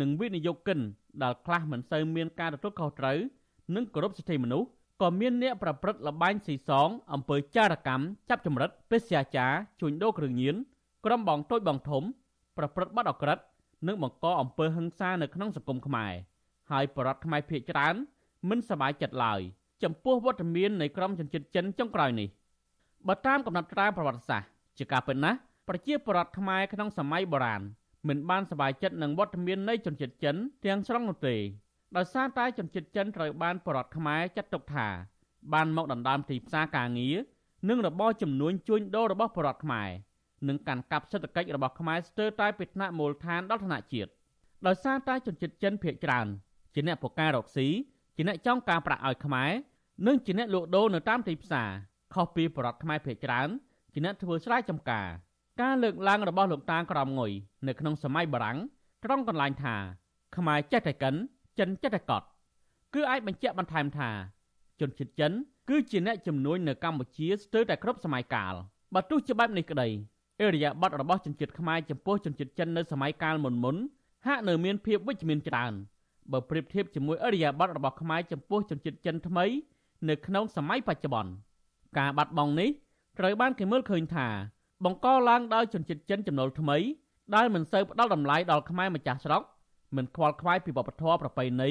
[0.00, 0.78] និងវិនិយោគិន
[1.22, 3.18] ដែលខ្លះមិនសូវមានការទទួលខុសត្រូវ
[3.74, 4.68] និងគោរពសិទ្ធិមនុស្ស
[5.02, 10.56] ក៏មានអ្នកប្រព្រឹត្តលបែងស៊ីសងអំពើចារកម្មចាប់ចម្រិតបេសយាចារជួញដូរគ្រឿងញៀន
[11.04, 12.02] ក្រុមបងតូចបងធំ
[12.58, 13.38] ប្រព្រឹត្តបទអក្រិត
[13.86, 16.12] និងបង្កអំពើហិង្សានៅក្នុងសង្គមខ្មែរ
[16.70, 17.94] ហើយបរដ្ឋខ្មែរភៀសច្រើន
[18.48, 19.40] មិនសប្បាយចិត្តឡើយ
[19.82, 22.28] ចំពោះវត្តមាននៃក្រុមជនជាតិចិនចុងក្រោយនេះ
[23.08, 24.48] បើតាមកំណត់ត្រាប្រវត្តិសាស្ត្រ
[24.78, 25.38] ជាការពិតណាស់
[25.68, 27.62] ប្រជាពលរដ្ឋខ្មែរក្នុងសម័យបុរាណ
[28.08, 31.36] មិនបានសប្បាយចិត្តនឹងវត្តមាននៃជនជាតិចិនទាំងស្រុងនោះទេ
[31.96, 34.88] ដោយសារតែជនជាតិចិនត្រូវបានបរដ្ឋខ្មែរចាត់ទុកថា
[35.52, 37.16] បានមកដណ្ដើមទីផ្សារការងារ
[37.68, 39.90] និងរបរចំនួនជួញដូររបស់បរដ្ឋខ្មែរ
[40.48, 44.10] និងកាន់កាប់សេដ្ឋកិច្ចរបស់ខ្មែរស្ទើរតែពីថ្នាក់មូលដ្ឋានដល់ថ្នាក់ជាតិ
[44.66, 46.26] ដោយសារតែជនជាតិចិនភាគច្រើន
[46.74, 47.66] ជាអ្នកពូកែរកស៊ី
[48.16, 49.50] ជាអ្នកចង់ការប្រាក់ឲ្យខ្មែរ
[50.06, 51.70] និងជាអ្នកលក់ដូរនៅតាមទីផ្សារ
[52.14, 53.48] ខុសពីបរដ្ឋខ្មែរភាគច្រើន
[53.92, 55.08] ជាអ្នកធ្វើស្រែចម្ការ
[55.60, 57.32] ការលើកឡើងរបស់លោកតាក្រមងុយ
[57.66, 58.58] នៅក្នុងសម័យបារាំង
[59.04, 59.74] ត្រង់កន្លែងថា
[60.36, 61.14] ខ្មែរចេះតែកិន
[61.58, 62.26] ចិនចេះតែកត់
[62.94, 64.10] គឺអាចបញ្ជាក់បន្ថែមថា
[64.80, 65.32] ជនជាតិចិន
[65.68, 68.54] គឺជាអ្នកជំនួញនៅកម្ពុជាស្ទើរតែគ្រប់សម័យកាល
[68.94, 69.88] បើទោះជាបែបនេះក្តី
[70.40, 73.76] អេរិយាប័ត្ររបស់ជនជាតិខ្មែរចំពោះជនជាតិចិននៅសម័យកាលមុនមុន
[74.26, 75.72] ហាក់នៅមានភាពវិជ្ជមានច្រើន
[76.32, 79.44] បើប្រៀបធៀបជាមួយអេរិយាប័ត្ររបស់ខ្មែរចំពោះជនជាតិចិនថ្មី
[80.08, 81.32] នៅក្នុងសម័យបច្ចុប្បន្ន
[81.98, 82.70] ការបាត់បង់នេះ
[83.18, 84.28] ត្រូវបានគេមើលឃើញថា
[84.84, 86.76] បង្កឡើងដោយជនជាតិចិនចំណូលថ្មី
[87.34, 89.42] ដែលមិនសូវផ្ដល់តម្លៃដល់ខ្មែរម្ចាស់ស្រុក
[89.96, 91.70] មិនខ្វល់ខ្វាយពីវប្បធម៌ប្រពៃណី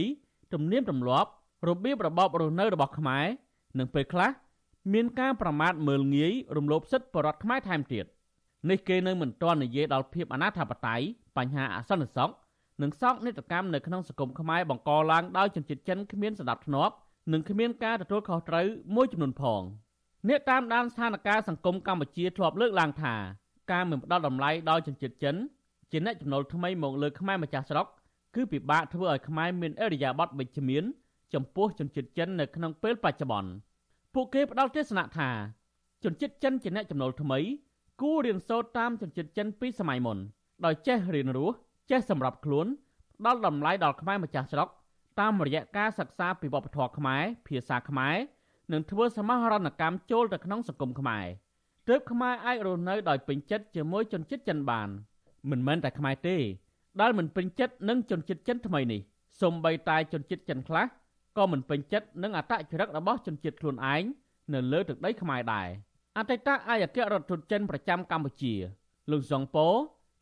[0.54, 1.30] ទំនៀមទម្លាប់
[1.68, 3.26] របៀបរបបរស់នៅរបស់ខ្មែរ
[3.80, 4.30] និងពេលខ្លះ
[4.94, 8.06] មានការប្រមាថមើលងាយរំលោភសិទ្ធិបរតខ្មែរថែមទៀត
[8.70, 11.02] នេះគេនៅមិនទាន់និយាយដល់ភាពអនាធបត័យ
[11.38, 12.32] បញ្ហាអសន្តិសុខ
[12.82, 16.94] និងសោកនាដកម្មនៅក្នុងសង្គមខ្មែរបង្កឡើងដោយជនជាតិចិនគ្មានសណ្ដាប់ធ្នាប់
[17.32, 19.62] និងគ្មានការទទួលខុសត្រូវមួយចំនួនផង
[20.30, 23.16] អ្នកតាមដានស្ថានភាពសង្គមកម្ពុជាធ្លាប់លើកឡើងថា
[23.72, 25.36] ការមិនផ្ដល់តម្លៃដល់ជនជាតិចិន
[25.92, 27.88] ជាអ្នកចំណូលថ្មីមកលើខ្មែរម្ចាស់ស្រុក
[28.36, 30.84] គឺពិបាកធ្វើឲ្យខ្មែរមានអរិយាប័ត្រវិជ្ជមាន
[31.34, 33.52] ចំពោះជនជាតិចិននៅក្នុងពេលបច្ចុប្បន្ន
[34.14, 35.30] ពួកគេផ្ដល់ទស្សនៈថា
[36.04, 37.40] ជនជាតិចិនជាអ្នកចំណូលថ្មី
[38.02, 40.18] គួររៀនសូត្រតាមជនជាតិចិនពីសម័យមុន
[40.66, 41.56] ដោយចេះរៀនរស់
[41.92, 42.68] ចេះសម្របខ្លួន
[43.20, 44.70] ផ្ដល់តម្លៃដល់ខ្មែរម្ចាស់ស្រុក
[45.20, 48.16] តាមរយៈការសិក្សាពីវប្បធម៌ខ្មែរភាសាខ្មែរ
[48.72, 51.26] និងធ្វើសមាហរណកម្មចូលទៅក្នុងសង្គមខ្មែរ
[51.88, 54.90] ទើបខ្មែរអាចរស់នៅដោយពេញចិត្តជាមួយជនជាតិចិនបាន
[55.50, 56.38] មិនមែនតែខ្មែរទេ
[57.02, 59.02] ដែលមិនពេញចិត្តនឹងជនជាតិចិនថ្មីនេះ
[59.42, 60.86] សូម្បីតែជនជាតិចិនខ្លះ
[61.38, 64.04] ក៏មិនពេញចិត្តនឹងអត្តចរិតរបស់ជនជាតិខ្លួនឯង
[64.54, 65.68] នៅលើទឹកដីខ្មែរដែរ
[66.18, 68.54] អតីតឯកអគ្គរដ្ឋទូតចិនប្រចាំកម្ពុជា
[69.12, 69.68] លោកសុងប៉ូ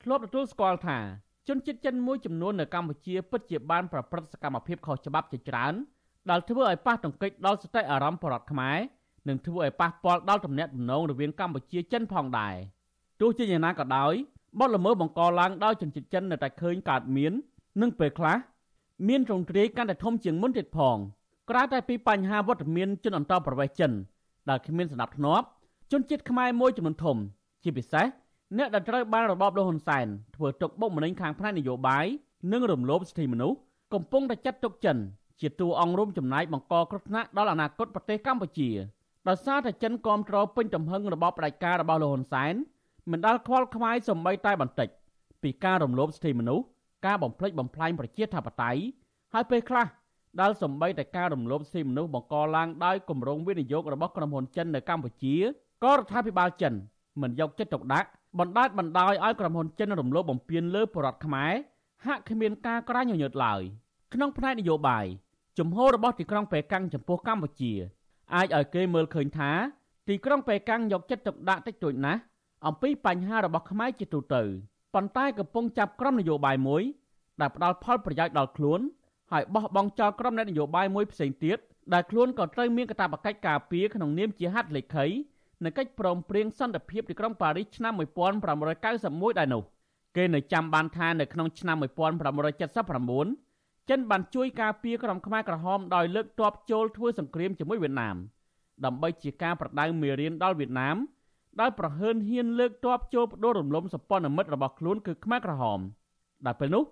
[0.03, 0.99] ធ្លាប់ទទួលស្គាល់ថា
[1.47, 5.73] ជនជាតិចិនមួយចំនួននៅកម្ពុជាពិតជាបានប្រព្រឹត្តសកម្មភាពខុសច្បាប់ជាច្រើន
[6.29, 8.77] ដែលធ្វើឲ្យប៉ះទង្គិចដល់សតិអារម្មណ៍ប្រជារដ្ឋខ្មែរ
[9.27, 12.55] និងធ្វើឲ្យប៉ះពាល់ដល់ទំនាក់ទំនងរវាងកម្ពុជាចិនផងដែរ
[13.21, 14.13] ទោះជាយ៉ាងណាក៏ដោយ
[14.59, 17.33] បទល្មើសបង្កឡើងដោយជនជាតិចិននៅតែឃើញកើតមាន
[17.81, 18.37] និងពេលខ្លះ
[19.07, 20.97] មានរងទ្រាយកាន់តែធំជាងមុនទៀតផង
[21.49, 23.91] ក្រៅតែពីបញ្ហាវត្តមានជនអន្តោប្រវេសន៍ចិន
[24.49, 25.45] ដែលគ្មានសណ្ដាប់ធ្នាប់
[25.91, 27.17] ជនជាតិខ្មែរមួយចំនួនធំ
[27.63, 28.05] ជាពិសេស
[28.57, 32.05] អ្នកដែលត្រូវបានរបបលហ៊ុនសែនធ្វើទុកបុកម្នេញខាងផ្នែកនយោបាយ
[32.51, 33.57] និងរំលោភសិទ្ធិមនុស្ស
[33.93, 34.97] កំពុងតែចាត់ទុកចិន
[35.41, 38.69] ជាតួអង្គរួមចំណែកបង្កគ្រោះថ្នាក់ដល់អនាគតប្រទេសកម្ពុជា
[39.27, 42.53] ដោយសារតែចិនគ្រប់គ្រងពេញទំហឹងរបបផ្ដាច់ការរបស់លហ៊ុនសែន
[43.11, 44.89] មិនដាល់ខ្វល់ខ្វាយសំបីតែបន្តិច
[45.43, 46.65] ពីការរំលោភសិទ្ធិមនុស្ស
[47.05, 48.81] ការបំផ្លិចបំផ្លាញប្រជាធិបតេយ្យ
[49.33, 49.85] ហើយពេលខ្លះ
[50.41, 55.35] ដែលសំបីតែការរំលោភសិទ្ធិមនុស្សបង្កឡើងដោយគម្រោងវិនិយោគរបស់ក្រុមហ៊ុនចិននៅកម្ពុជា
[55.83, 56.73] ក៏រដ្ឋាភិបាលចិន
[57.21, 58.09] មិនយកចិត្តទុកដាក់
[58.39, 61.53] បណ្ដាច់បណ្ដោយឲ្យក្រុមហ៊ុនចិនរំលោភបំពានលើប្រជារដ្ឋខ្មែរ
[62.05, 63.61] ហាក់គ្មានការក្រាញញញើតឡើយ
[64.13, 65.05] ក្នុងផ្នែកនយោបាយ
[65.59, 67.73] ជំហររបស់ទីក្រុងប៉េកាំងចំពោះកម្ពុជា
[68.35, 69.51] អាចឲ្យគេមើលឃើញថា
[70.07, 72.19] ទីក្រុងប៉េកាំងយកចិត្តទុកដាក់តិចតួចណាស់
[72.67, 74.41] អំពីបញ្ហារបស់ខ្មែរជាទូទៅ
[74.93, 76.83] ប៉ុន្តែកំពុងចាប់ក្រុមនយោបាយមួយ
[77.41, 78.79] ដែលផ្ដាល់ផលប្រយោជន៍ដល់ខ្លួន
[79.31, 81.57] ហើយបោះបង់ចោលក្រុមអ្នកនយោបាយមួយផ្សេងទៀត
[81.93, 85.05] ដែលខ្លួនក៏ត្រូវមានកាតព្វកិច្ចការពារក្នុងនាមជាហត្ថលេខី
[85.63, 89.63] នៃកិច្ចព្រមព្រៀងសន្តិភាពទីក្រុងប៉ារីសឆ្នាំ1991ដែរនោះ
[90.15, 93.44] គេនៅចាំបានថានៅក្នុងឆ្នាំ1979
[93.89, 98.15] ចិនបានជួយការពារក្រុមខ្មែរក្រហមដោយលើកទ័ពចូលធ្វើសង្គ្រាមជាមួយវៀតណាម
[98.85, 100.97] ដើម្បីជាការប្រដៅមេរៀនដល់វៀតណាម
[101.61, 105.79] ដោយប្រហើនហ៊ានលើកទ័ពចូលបដូររំលំសម្ព័ន្ធមិត្តរបស់ខ្លួនគឺខ្មែរក្រហម
[106.45, 106.83] ដែលពេលនោះ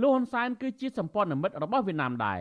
[0.00, 2.38] លោកហ៊ុនសែនគឺជាសម្ព័ន្ធមិត្តរបស់វៀតណាមដែរ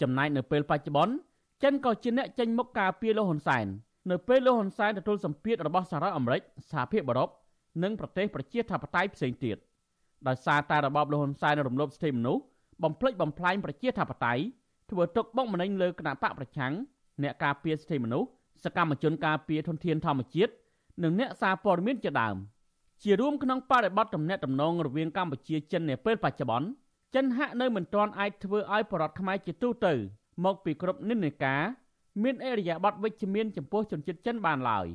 [0.00, 1.14] ចំណែកនៅពេលបច្ចុប្បន្ន
[1.62, 3.66] ចិនក៏ជាអ្នកចេញមុខការពារលោកហ៊ុនសែន
[4.10, 7.28] នៅពេលលោកហ៊ុនសែនទទួលសម្ពាធរបស់សហរដ្ឋអាមេរិកសហភាពអឺរ៉ុប
[7.82, 9.56] និងប្រទេសប្រជាធិបតេយ្យផ្សេងទៀត
[10.28, 12.42] ដោយសារតែរបបលោកហ៊ុនសែនរំលោភសិទ្ធិមនុស្ស
[12.82, 14.42] បំផ្លិចបំផ្លាញប្រជាធិបតេយ្យ
[14.90, 16.72] ធ្វើទុកបុកម្នេញលើគណៈបកប្រឆាំង
[17.22, 18.28] អ្នកការពារសិទ្ធិមនុស្ស
[18.64, 20.52] សកម្មជនការពារធនធានធម្មជាតិ
[21.02, 22.36] និងអ្នកសារព័ត៌មានជាដើម
[23.02, 26.68] ជារួមក្នុងបរិបទទំនាក់ទំនងរវាងកម្ពុជាចិននាពេលបច្ចុប្បន្ន
[27.14, 29.94] ចិនហាក់នៅមិនទាន់អាចធ្វើឲ្យបរដ្ឋខ្មែរជាទូទៅ
[30.44, 31.62] មកពីគ្រប់និន្នាការ
[32.22, 34.86] មានអរិយាប័ត្រវិជ្ជមានចំពោះជនជាតិចិនបានឡើយ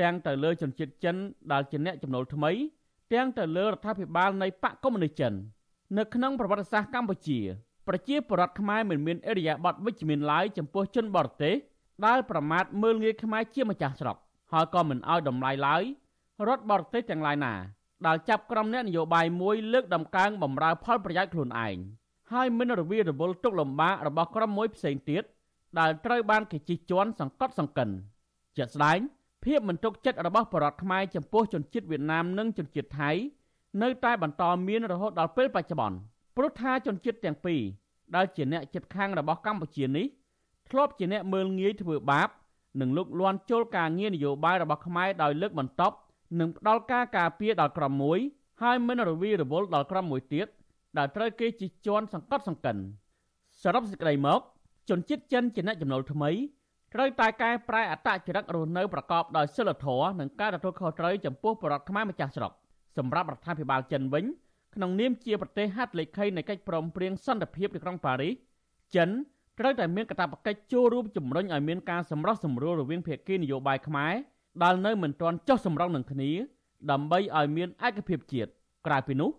[0.00, 1.16] ទាំងទៅលើជនជាតិចិន
[1.52, 2.50] ដែលជាអ្នកចំណូលថ្មី
[3.12, 5.34] ទាំងទៅលើរដ្ឋាភិបាលនៃបកកុម្មុយនីសចិន
[5.96, 7.38] នៅក្នុងប្រវត្តិសាស្ត្រកម្ពុជា
[7.88, 11.54] ប្រជាពលរដ្ឋខ្មែរមិនមានអរិយាប័ត្រវិជ្ជមានឡើយចំពោះជនបរទេស
[12.06, 14.16] ដែលប្រមាថមើលងាយខ្មែរជាម្ចាស់ស្រុក
[14.52, 15.82] ហើយក៏មិនអោយតម្លៃឡើយ
[16.48, 17.54] រដ្ឋបរទេសទាំងឡាយណា
[18.06, 21.76] ដែលចាប់ក្រុមអ្នកនយោបាយមួយលើកដំកើងបំរើផលប្រយោជន៍ខ្លួនឯង
[22.32, 25.22] ហើយមិនរវីរវល់ទុកលំបាករបស់ក្រុមមួយផ្សេងទៀត
[25.78, 27.88] ដែលត្រូវបានគេជិះជាន់សង្កត់សង្កិន
[28.56, 28.98] ជាក់ស្ដែង
[29.44, 33.10] ភាពមិនទុកចិត្តរបស់បរតខ្មែរចំពោះជនជាតិវៀតណាមនិងជនជាតិថៃ
[33.82, 35.96] នៅតែបន្តមានរហូតដល់ពេលបច្ចុប្បន្ន
[36.36, 37.60] ព្រោះថាជនជាតិទាំងពីរ
[38.16, 40.06] ដែលជាអ្នកជិតខាងរបស់កម្ពុជានេះ
[40.68, 42.28] ធ្លាប់ជាអ្នកមើលងាយធ្វើបាប
[42.80, 45.96] និងលុកលាន់ចូលការងារនយោបាយរបស់ខ្មែរដោយលើកបន្ទប់
[46.40, 48.18] និងផ្ដាល់ការការពារដល់ក្រុមមួយ
[48.62, 50.46] ហើយមិនរវីរវល់ដល់ក្រុមមួយទៀត
[50.98, 52.76] ដែលត្រូវគេជិះជាន់សង្កត់សង្កិន
[53.62, 54.40] សរុបសេចក្តីមក
[54.88, 56.30] ជនជាតិចិនជាអ្នកចំណូលថ្មី
[56.94, 62.52] ត្រូវតែកែប្រែអត្តចរិតរស់នៅប្រកបដោយសិលធម៌និងការទទួលខុសត្រូវចំពោះប្រជាខ្មែរម្ចាស់ស្រុក
[62.98, 64.24] សម្រាប់រដ្ឋាភិបាលចិនវិញ
[64.74, 68.32] ក្នុងនាមជាប្រទេសហត្ថលេខីនៃកិច្ចព្រមព្រៀងសន្តិភាពទីក្រុងប៉ារីស
[68.96, 69.08] ចិន
[69.58, 74.12] ត្រូវតែមានកាតព្វកិច្ចចូលរួមជំរុញឲ្យមានការសម្រោះសម្រួលរវាងភាគីនយោបាយខ្មែរ
[74.62, 76.30] ដែលនៅមិនទាន់ចុះសម្រុងនឹងគ្នា
[76.90, 78.50] ដើម្បីឲ្យមានឯកភាពជាតិ
[78.86, 79.30] ក្រៅពីនោះ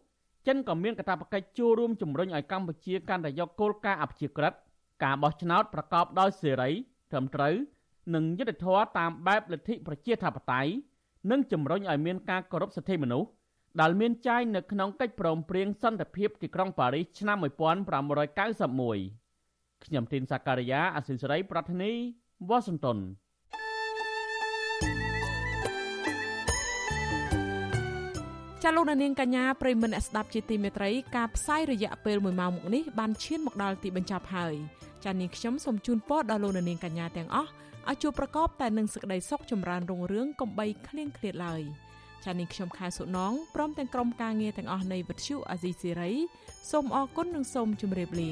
[0.47, 4.53] ចិនក៏មានកាតព្វកិច្ចចូលរួមជំរុញឲ្យកម្ពុជាកាន់តែយកគោលការណ៍អព្យាក្រឹត
[5.03, 6.70] ការបោះឆ្នោតប្រកបដោយសេរី
[7.12, 7.53] ត្រឹមត្រូវ
[8.16, 10.72] និងយុត្តិធម៌តាមបែបលទ្ធិប្រជាធិបតេយ្យ
[11.32, 13.30] និងជំរុញឲ្យមានការគោរពសិទ្ធិមនុស្ស
[13.82, 17.45] ដែលមានចែងនៅក្នុងកិច្ចព្រមព្រៀងសន្តិភាពទីក្រុងប៉ារីសឆ្នាំ1991
[19.86, 21.91] ខ្ញុំទីនសាការីយ៉ាអសិលសេរីប្រធានី
[22.49, 22.97] វ៉ាស៊ីនតោន
[28.63, 34.55] ចាលោកនាងកញ្ញាប្រិមមអ្នកស្ដាប់ជាទីមេត្រីការផ្សាយរយៈពេល1ម៉ោងមកនេះបានឈានមកដល់ទីបញ្ចប់ហើយ
[35.05, 37.49] ចានាងខ្ញុំសូមជូនពរដល់លោកនាងកញ្ញាទាំងអស់
[37.89, 41.63] ឲ្យជួបប្រកបតែនឹងសេចក្តីសុខចម្រើនរុងរឿងកំបីគ្លៀងគ្លាតឡើយ។
[42.26, 46.11] ចានាងខ្ញុំខែសុណងព្រមទាំងក្រុមការងារទាំងអស់នៃវិទ្យុអាស៊ីសេរី
[46.72, 48.32] សូមអរគុណនិងសូមជម្រាបលា